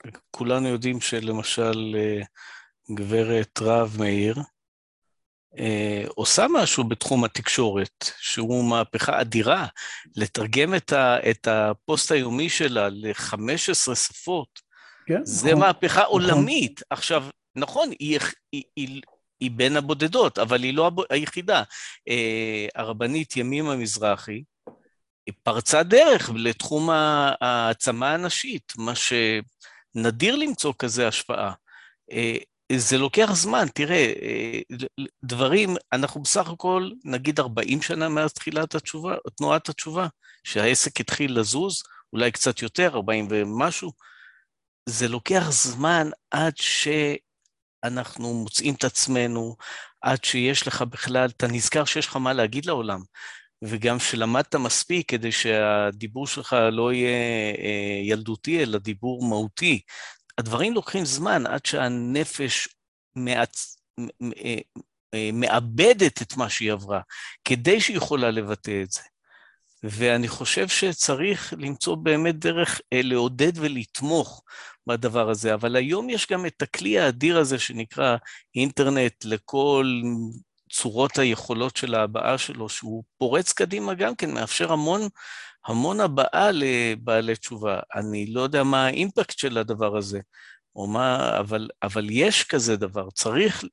[0.00, 2.20] שכולנו יודעים שלמשל אה,
[2.94, 4.36] גברת רב מאיר
[5.58, 9.66] אה, עושה משהו בתחום התקשורת, שהוא מהפכה אדירה,
[10.16, 14.65] לתרגם את, ה, את הפוסט היומי שלה ל-15 שפות,
[15.06, 15.20] כן?
[15.24, 15.60] זה נכון.
[15.60, 16.82] מהפכה עולמית.
[16.90, 17.24] עכשיו,
[17.56, 18.18] נכון, היא,
[18.52, 19.02] היא, היא,
[19.40, 21.62] היא בין הבודדות, אבל היא לא היחידה.
[22.08, 24.42] אה, הרבנית ימימה מזרחי,
[25.26, 26.90] היא פרצה דרך לתחום
[27.40, 31.52] העצמה הנשית, מה שנדיר למצוא כזה השפעה.
[32.12, 32.36] אה,
[32.72, 34.60] זה לוקח זמן, תראה, אה,
[35.24, 40.06] דברים, אנחנו בסך הכל, נגיד 40 שנה מאז תחילת התשובה, תנועת התשובה,
[40.44, 41.82] שהעסק התחיל לזוז,
[42.12, 43.92] אולי קצת יותר, 40 ומשהו,
[44.88, 49.56] זה לוקח זמן עד שאנחנו מוצאים את עצמנו,
[50.00, 53.00] עד שיש לך בכלל, אתה נזכר שיש לך מה להגיד לעולם,
[53.64, 59.80] וגם שלמדת מספיק כדי שהדיבור שלך לא יהיה אה, ילדותי, אלא דיבור מהותי.
[60.38, 62.68] הדברים לוקחים זמן עד שהנפש
[63.16, 63.76] מעצ...
[64.44, 64.54] אה,
[65.14, 67.00] אה, מאבדת את מה שהיא עברה,
[67.44, 69.02] כדי שהיא יכולה לבטא את זה.
[69.82, 74.42] ואני חושב שצריך למצוא באמת דרך לעודד ולתמוך
[74.86, 78.16] בדבר הזה, אבל היום יש גם את הכלי האדיר הזה שנקרא
[78.54, 80.00] אינטרנט לכל
[80.72, 85.08] צורות היכולות של ההבעה שלו, שהוא פורץ קדימה גם כן, מאפשר המון,
[85.66, 87.80] המון הבעה לבעלי תשובה.
[87.94, 90.20] אני לא יודע מה האימפקט של הדבר הזה,
[90.76, 93.10] או מה, אבל, אבל יש כזה דבר.
[93.10, 93.64] צריך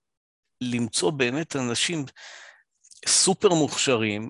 [0.62, 2.06] למצוא באמת אנשים
[3.08, 4.30] סופר מוכשרים,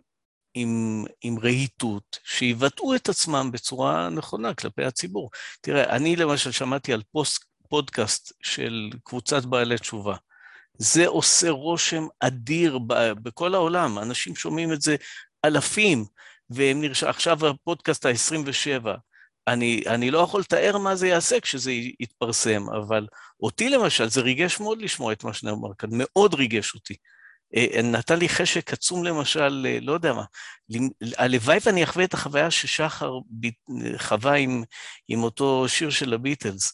[0.53, 5.29] עם, עם רהיטות, שיבטאו את עצמם בצורה נכונה כלפי הציבור.
[5.61, 10.15] תראה, אני למשל שמעתי על פוסט, פודקאסט של קבוצת בעלי תשובה.
[10.77, 14.95] זה עושה רושם אדיר ב, בכל העולם, אנשים שומעים את זה
[15.45, 16.05] אלפים,
[16.49, 17.03] והם נרש...
[17.03, 18.87] עכשיו הפודקאסט ה-27.
[19.47, 23.07] אני, אני לא יכול לתאר מה זה יעשה כשזה יתפרסם, אבל
[23.39, 26.95] אותי למשל, זה ריגש מאוד לשמוע את מה שנאמר כאן, מאוד ריגש אותי.
[27.55, 30.23] אה, נתן לי חשק עצום למשל, אה, לא יודע מה,
[31.17, 33.19] הלוואי ואני אחווה את החוויה ששחר
[33.97, 34.63] חווה עם,
[35.07, 36.73] עם אותו שיר של הביטלס,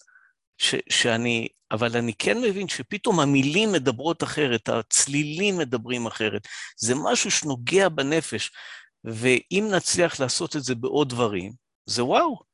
[0.58, 7.32] ש, שאני, אבל אני כן מבין שפתאום המילים מדברות אחרת, הצלילים מדברים אחרת, זה משהו
[7.32, 8.52] שנוגע בנפש,
[9.04, 11.52] ואם נצליח לעשות את זה בעוד דברים,
[11.86, 12.49] זה וואו.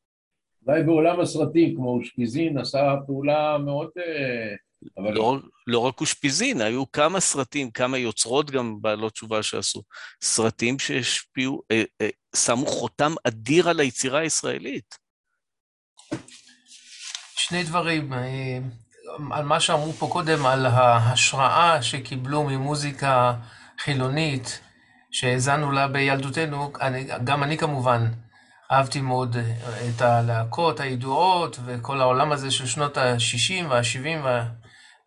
[0.67, 3.89] אולי בעולם הסרטים, כמו אושפיזין, עשה פעולה מאוד...
[3.97, 4.55] אה,
[4.97, 5.13] אבל...
[5.13, 5.37] לא,
[5.67, 9.81] לא רק אושפיזין, היו כמה סרטים, כמה יוצרות גם בעלות תשובה שעשו.
[10.23, 14.95] סרטים שהשפיעו, אה, אה, שמו חותם אדיר על היצירה הישראלית.
[17.35, 18.59] שני דברים, אה,
[19.31, 23.33] על מה שאמרו פה קודם, על ההשראה שקיבלו ממוזיקה
[23.79, 24.59] חילונית,
[25.11, 28.05] שהאזנו לה בילדותנו, אני, גם אני כמובן
[28.71, 29.37] אהבתי מאוד
[29.89, 34.45] את הלהקות הידועות וכל העולם הזה של שנות ה-60 וה-70 וה...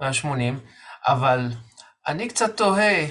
[0.00, 0.54] וה-80,
[1.08, 1.48] אבל
[2.06, 3.06] אני קצת תוהה,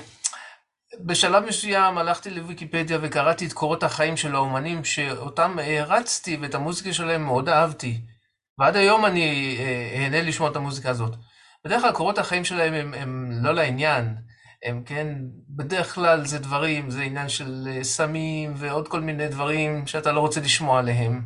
[1.06, 7.24] בשלב מסוים הלכתי לוויקיפדיה וקראתי את קורות החיים של האומנים שאותם הערצתי ואת המוזיקה שלהם
[7.24, 8.02] מאוד אהבתי.
[8.60, 11.14] ועד היום אני אה, אהנה לשמוע את המוזיקה הזאת.
[11.66, 14.16] בדרך כלל קורות החיים שלהם הם, הם לא לעניין,
[14.64, 15.08] הם כן,
[15.49, 20.20] בדרך כלל זה דברים, זה עניין של אה, סמים ועוד כל מיני דברים שאתה לא
[20.20, 21.22] רוצה לשמוע עליהם.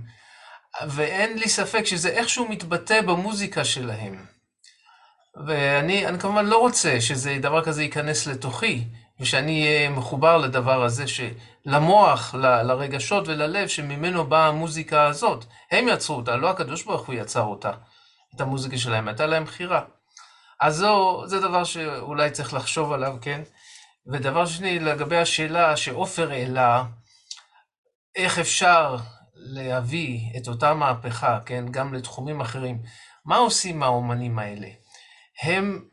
[0.88, 4.26] ואין לי ספק שזה איכשהו מתבטא במוזיקה שלהם.
[5.48, 8.84] ואני כמובן לא רוצה שזה דבר כזה ייכנס לתוכי,
[9.20, 11.06] ושאני אהיה מחובר לדבר הזה,
[11.66, 15.46] למוח, ל, לרגשות וללב שממנו באה המוזיקה הזאת.
[15.72, 17.72] הם יצרו אותה, לא הקדוש ברוך הוא יצר אותה,
[18.36, 19.82] את המוזיקה שלהם, הייתה להם בחירה.
[20.62, 23.42] אז זו, זה דבר שאולי צריך לחשוב עליו, כן?
[24.08, 26.84] ודבר שני, לגבי השאלה שעופר העלה,
[28.16, 28.98] איך אפשר
[29.36, 32.82] להביא את אותה מהפכה, כן, גם לתחומים אחרים,
[33.26, 34.68] מה עושים האומנים האלה?
[35.42, 35.86] הם,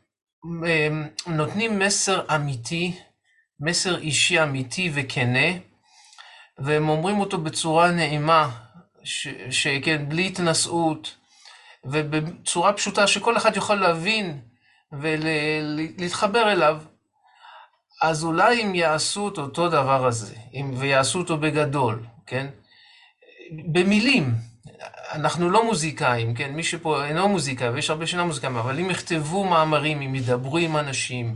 [0.67, 2.99] הם נותנים מסר אמיתי,
[3.59, 5.47] מסר אישי אמיתי וכנה,
[6.57, 8.49] והם אומרים אותו בצורה נעימה,
[9.51, 11.15] שכן, בלי התנשאות,
[11.83, 14.48] ובצורה פשוטה שכל אחד יוכל להבין
[14.91, 16.81] ולהתחבר אליו.
[18.01, 22.47] אז אולי אם יעשו את אותו דבר הזה, אם, ויעשו אותו בגדול, כן?
[23.51, 24.33] במילים,
[25.11, 26.51] אנחנו לא מוזיקאים, כן?
[26.51, 30.77] מי שפה אינו מוזיקאי, ויש הרבה שאינם מוזיקאים, אבל אם יכתבו מאמרים, אם ידברו עם
[30.77, 31.35] אנשים,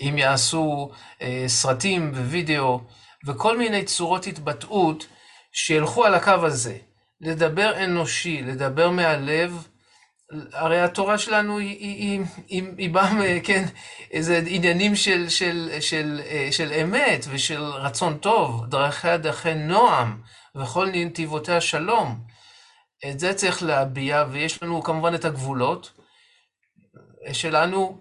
[0.00, 0.90] אם יעשו
[1.22, 2.80] אה, סרטים ווידאו,
[3.26, 5.06] וכל מיני צורות התבטאות,
[5.52, 6.76] שילכו על הקו הזה.
[7.20, 9.68] לדבר אנושי, לדבר מהלב,
[10.52, 13.64] הרי התורה שלנו היא, היא, היא, היא, באה, כן,
[14.10, 20.22] איזה עניינים של, של, של, אה, של אמת ושל רצון טוב, דרכיה דרכי נועם,
[20.54, 22.20] וכל נתיבותיה שלום.
[23.10, 25.92] את זה צריך להביע, ויש לנו כמובן את הגבולות
[27.32, 27.98] שלנו,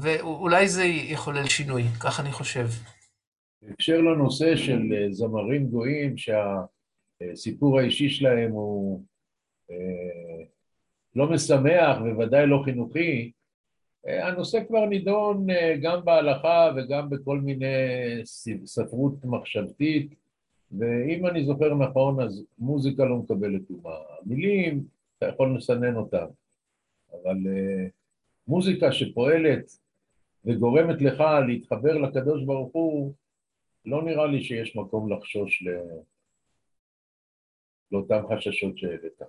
[0.00, 2.66] ואולי זה יחולל שינוי, כך אני חושב.
[3.62, 9.04] בהקשר לנושא של אה, זמרים גויים, שהסיפור האישי שלהם הוא
[9.70, 10.44] אה,
[11.16, 13.30] לא משמח וודאי לא חינוכי,
[14.06, 15.46] אה, הנושא כבר נידון
[15.82, 17.66] גם בהלכה וגם בכל מיני
[18.64, 20.20] ספרות מחשבתית.
[20.78, 23.96] ואם אני זוכר נכון, אז מוזיקה לא מקבלת אומה.
[24.20, 24.84] המילים,
[25.18, 26.26] אתה יכול לסנן אותן,
[27.12, 27.90] אבל uh,
[28.48, 29.78] מוזיקה שפועלת
[30.44, 33.14] וגורמת לך להתחבר לקדוש ברוך הוא,
[33.84, 35.68] לא נראה לי שיש מקום לחשוש ל...
[37.92, 39.22] לאותם חששות שהבאת.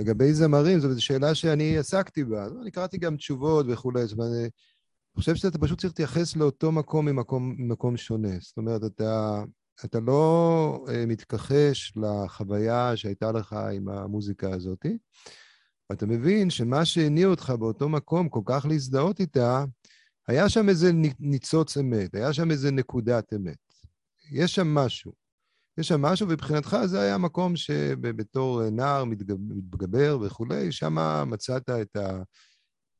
[0.00, 2.46] אה, לגבי זמרים, זו שאלה שאני עסקתי בה.
[2.62, 4.48] אני קראתי גם תשובות וכולי, זאת אומרת, אני
[5.16, 8.38] חושב שאתה פשוט צריך להתייחס לאותו מקום ממקום, ממקום שונה.
[8.40, 9.42] זאת אומרת, אתה,
[9.84, 14.86] אתה לא uh, מתכחש לחוויה שהייתה לך עם המוזיקה הזאת,
[15.90, 19.64] ואתה מבין שמה שהניע אותך באותו מקום כל כך להזדהות איתה,
[20.28, 20.90] היה שם איזה
[21.20, 23.56] ניצוץ אמת, היה שם איזה נקודת אמת.
[24.30, 25.27] יש שם משהו.
[25.78, 32.22] יש שם משהו, ומבחינתך זה היה מקום שבתור נער מתגבר וכולי, שם מצאת את ה...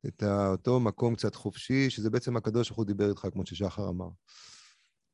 [0.07, 4.09] את אותו מקום קצת חופשי, שזה בעצם הקדוש ברוך הוא דיבר איתך, כמו ששחר אמר.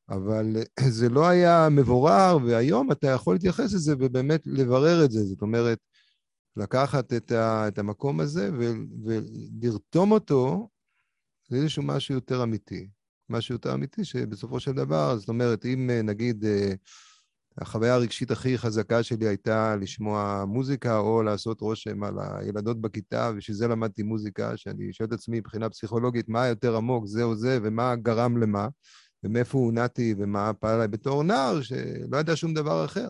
[0.09, 0.55] אבל
[0.89, 5.23] זה לא היה מבורר, והיום אתה יכול להתייחס לזה ובאמת לברר את זה.
[5.23, 5.79] זאת אומרת,
[6.57, 8.71] לקחת את, ה, את המקום הזה ו,
[9.05, 10.69] ולרתום אותו
[11.51, 12.89] לאיזשהו משהו יותר אמיתי.
[13.29, 16.73] משהו יותר אמיתי, שבסופו של דבר, זאת אומרת, אם אה, נגיד אה,
[17.57, 23.57] החוויה הרגשית הכי חזקה שלי הייתה לשמוע מוזיקה או לעשות רושם על הילדות בכיתה, ובשביל
[23.57, 27.59] זה למדתי מוזיקה, שאני שואל את עצמי מבחינה פסיכולוגית, מה יותר עמוק, זה או זה,
[27.63, 28.67] ומה גרם למה,
[29.23, 33.09] ומאיפה הונעתי, ומה פעל עליי בתור נער, שלא ידע שום דבר אחר.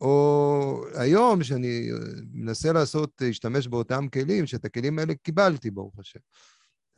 [0.00, 1.88] או היום, שאני
[2.32, 6.20] מנסה לעשות, להשתמש באותם כלים, שאת הכלים האלה קיבלתי, ברוך השם.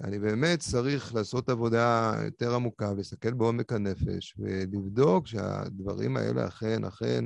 [0.04, 7.24] אני באמת צריך לעשות עבודה יותר עמוקה, להסתכל בעומק הנפש, ולבדוק שהדברים האלה אכן, אכן,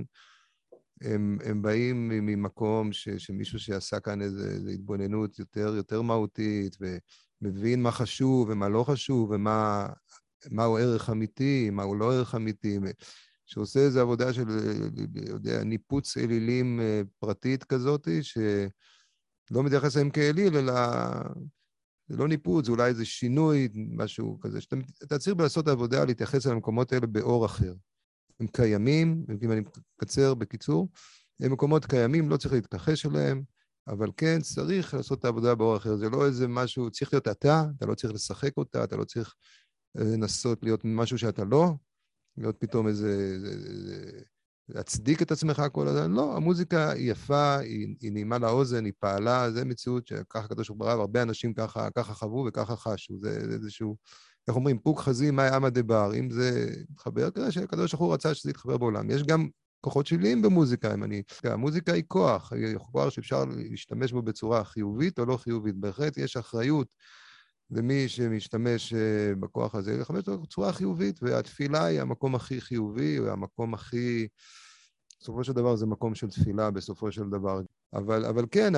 [1.01, 6.77] הם, הם באים ממקום ש, שמישהו שעשה כאן איזו התבוננות יותר, יותר מהותית,
[7.43, 9.87] ומבין מה חשוב ומה לא חשוב, ומה
[10.51, 12.79] מהו ערך אמיתי, מהו לא ערך אמיתי,
[13.47, 14.45] שעושה איזו עבודה של,
[15.29, 20.73] יודע, ניפוץ אלילים אה, פרטית כזאת, שלא מתייחס אליהם כאליל, אלא
[22.09, 26.53] זה לא ניפוץ, זה אולי איזה שינוי, משהו כזה, שאתה צריך לעשות עבודה, להתייחס אל
[26.53, 27.75] המקומות האלה באור אחר.
[28.41, 29.61] הם קיימים, אם אני
[29.97, 30.89] מקצר בקיצור,
[31.41, 33.43] הם מקומות קיימים, לא צריך להתכחש אליהם,
[33.89, 35.97] אבל כן, צריך לעשות את העבודה באור אחר.
[35.97, 39.35] זה לא איזה משהו, צריך להיות אתה, אתה לא צריך לשחק אותה, אתה לא צריך
[39.99, 41.71] אה, לנסות להיות משהו שאתה לא,
[42.37, 43.11] להיות פתאום איזה...
[43.35, 44.23] איזה, איזה
[44.69, 49.51] להצדיק את עצמך כל הזמן, לא, המוזיקה היא יפה, היא, היא נעימה לאוזן, היא פעלה,
[49.51, 53.97] זה מציאות שככה הקדוש ברוך הוא והרבה אנשים ככה, ככה חוו וככה חשו, זה, איזשהו,
[54.49, 58.35] איך אומרים, פוק חזי מאי עמא דבר, אם זה מתחבר, כזה שהקדוש ברוך הוא רצה
[58.35, 59.11] שזה יתחבר בעולם.
[59.11, 59.49] יש גם
[59.81, 61.23] כוחות שליליים במוזיקה, אם אני...
[61.45, 65.77] המוזיקה היא כוח, היא כוח שאפשר להשתמש בו בצורה חיובית או לא חיובית.
[65.77, 66.95] בהחלט יש אחריות
[67.73, 73.29] למי שמשתמש אה, בכוח הזה, לכבד אותו בצורה חיובית, והתפילה היא המקום הכי חיובי, או
[73.29, 74.29] המקום הכי...
[75.21, 77.61] בסופו של דבר זה מקום של תפילה, בסופו של דבר.
[77.95, 78.75] אבל, אבל כן,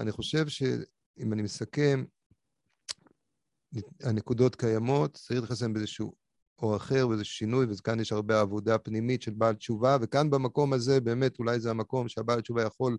[0.00, 2.04] אני חושב שאם אני מסכם,
[4.02, 6.12] הנקודות קיימות, צריך להתייחס להן באיזשהו
[6.62, 11.00] אור אחר, באיזשהו שינוי, וכאן יש הרבה עבודה פנימית של בעל תשובה, וכאן במקום הזה,
[11.00, 12.98] באמת, אולי זה המקום שהבעל תשובה יכול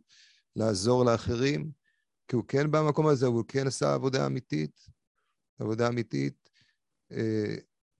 [0.56, 1.72] לעזור לאחרים,
[2.28, 4.99] כי הוא כן במקום הזה, הוא כן עשה עבודה אמיתית,
[5.60, 6.49] עבודה אמיתית,
[7.12, 7.55] אה,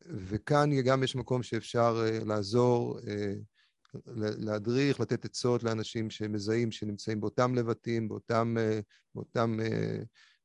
[0.06, 3.34] וכאן גם יש מקום שאפשר אה, לעזור, אה,
[4.16, 8.56] להדריך, לתת עצות לאנשים שמזהים, שנמצאים באותם לבטים, באותם,
[9.16, 9.58] באותם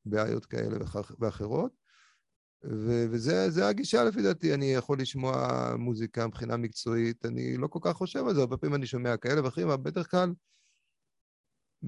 [0.04, 0.76] בעיות כאלה
[1.18, 1.72] ואחרות.
[3.10, 5.48] וזה הגישה לפי דעתי, אני יכול לשמוע
[5.78, 9.44] מוזיקה מבחינה מקצועית, אני לא כל כך חושב על זה, הרבה פעמים אני שומע כאלה
[9.44, 10.32] ואחרים, אבל בדרך כלל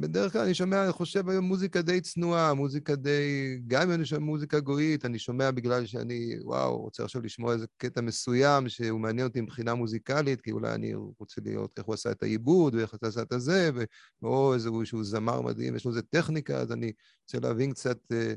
[0.01, 3.59] בדרך כלל אני שומע, אני חושב היום מוזיקה די צנועה, מוזיקה די...
[3.67, 7.67] גם אם אני שומע מוזיקה גויית, אני שומע בגלל שאני, וואו, רוצה עכשיו לשמוע איזה
[7.77, 12.11] קטע מסוים שהוא מעניין אותי מבחינה מוזיקלית, כי אולי אני רוצה לראות איך הוא עשה
[12.11, 13.85] את העיבוד, ואיך הוא עשה את הזה, ו...
[14.23, 16.93] או איזשהו זמר מדהים, יש לו איזה טכניקה, אז אני
[17.23, 18.35] רוצה להבין קצת אה,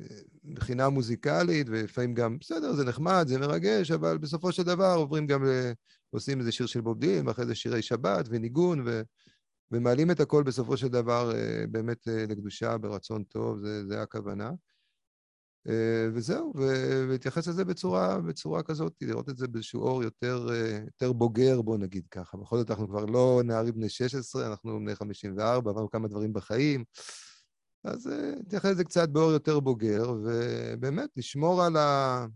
[0.00, 0.06] אה,
[0.44, 5.44] מבחינה מוזיקלית, ולפעמים גם, בסדר, זה נחמד, זה מרגש, אבל בסופו של דבר עוברים גם
[5.44, 5.72] ל...
[6.10, 9.02] עושים איזה שיר של בובדים, ואחרי זה שירי שבת וניגון, ו...
[9.70, 14.50] ומעלים את הכל בסופו של דבר אה, באמת אה, לקדושה ברצון טוב, זה, זה הכוונה.
[15.68, 20.48] אה, וזהו, ולהתייחס לזה בצורה, בצורה כזאת, לראות את זה באיזשהו אור יותר,
[20.86, 22.36] יותר בוגר, בוא נגיד ככה.
[22.36, 26.84] בכל זאת, אנחנו כבר לא נערים בני 16, אנחנו בני 54, עברנו כמה דברים בחיים.
[27.84, 28.10] אז
[28.40, 32.26] נתייחס לזה קצת באור יותר בוגר, ובאמת, לשמור על ה...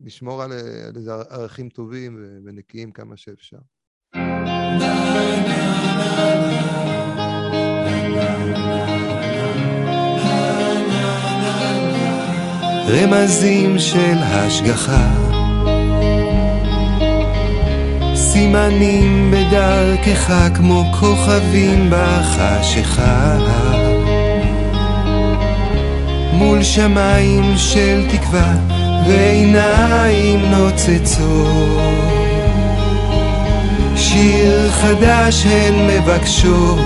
[0.00, 3.58] לשמור על, על איזה ערכים טובים ונקיים כמה שאפשר.
[12.88, 15.08] רמזים של השגחה.
[18.14, 23.38] סימנים בדרכך כמו כוכבים בחשיכה.
[26.32, 28.54] מול שמיים של תקווה
[29.06, 32.23] ועיניים נוצצות
[34.08, 36.78] שיר חדש הן מבקשות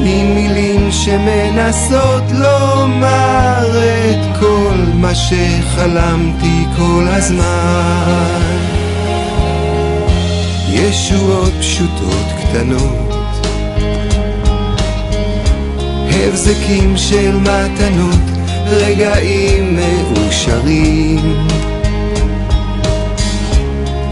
[0.00, 8.40] עם מילים שמנסות לומר את כל מה שחלמתי כל הזמן.
[10.68, 13.08] ישועות פשוטות קטנות
[16.10, 18.20] הבזקים של מתנות
[18.66, 21.46] רגעים מאושרים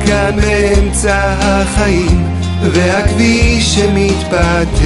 [0.07, 2.27] כאן באמצע החיים
[2.63, 4.77] והכביש שמתפתל.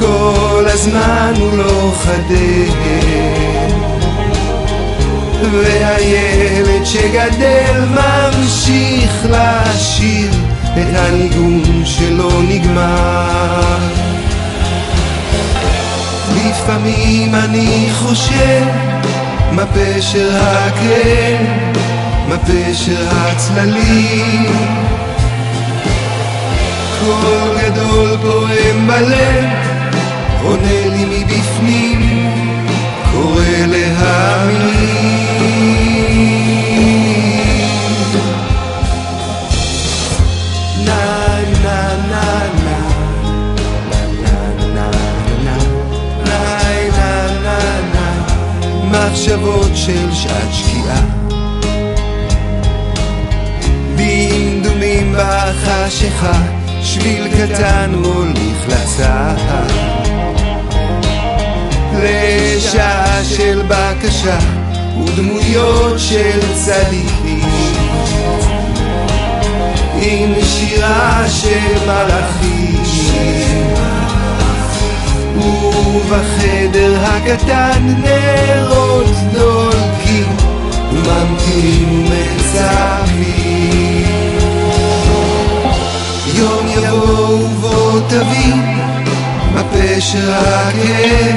[0.00, 3.12] כל הזמן הוא לא חדל.
[5.52, 10.30] והילד שגדל ממשיך לשיר
[10.62, 13.78] את הניגון שלא נגמר.
[16.36, 18.62] לפעמים אני חושב
[19.52, 21.46] מה פשר הכאב,
[22.32, 24.52] מה פשר הצללים.
[27.00, 29.44] קול גדול פועם בלב,
[30.42, 32.00] עונה לי מבפנים,
[33.12, 35.12] קורא להאמין.
[40.86, 41.02] na
[41.64, 41.78] na
[42.12, 42.26] na
[42.64, 42.78] na
[48.92, 50.71] מחשבות של שעת שקיעה
[55.62, 56.42] בחשיכה
[56.82, 59.66] שביל קטן מוליך לצהר
[62.02, 64.38] לשעה של בקשה
[65.04, 67.48] ודמויות של צדיקים.
[70.00, 72.82] עם שירה של מלאכים.
[75.36, 80.36] ובחדר הקטן נרות דולקים
[80.92, 83.41] וממתינים ומצפים
[88.12, 88.60] תבין
[89.54, 91.36] מה פשר הכאב,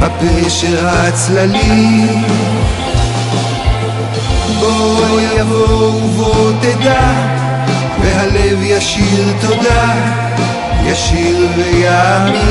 [0.00, 2.22] מה פשר הצללים.
[4.60, 7.12] בוא יבוא ובוא תדע
[8.00, 9.94] והלב ישיר תודה,
[10.84, 12.44] ישיר ויאמין.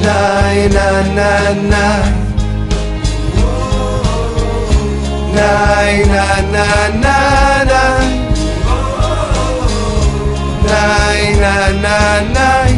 [0.00, 2.21] ניי נה נה נה
[5.34, 7.98] ניי נה נה נה נה
[10.64, 12.76] ניי נה נה ניי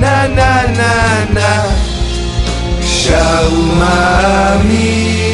[0.00, 1.64] נה נה נה נה
[2.82, 5.29] שר ומאמין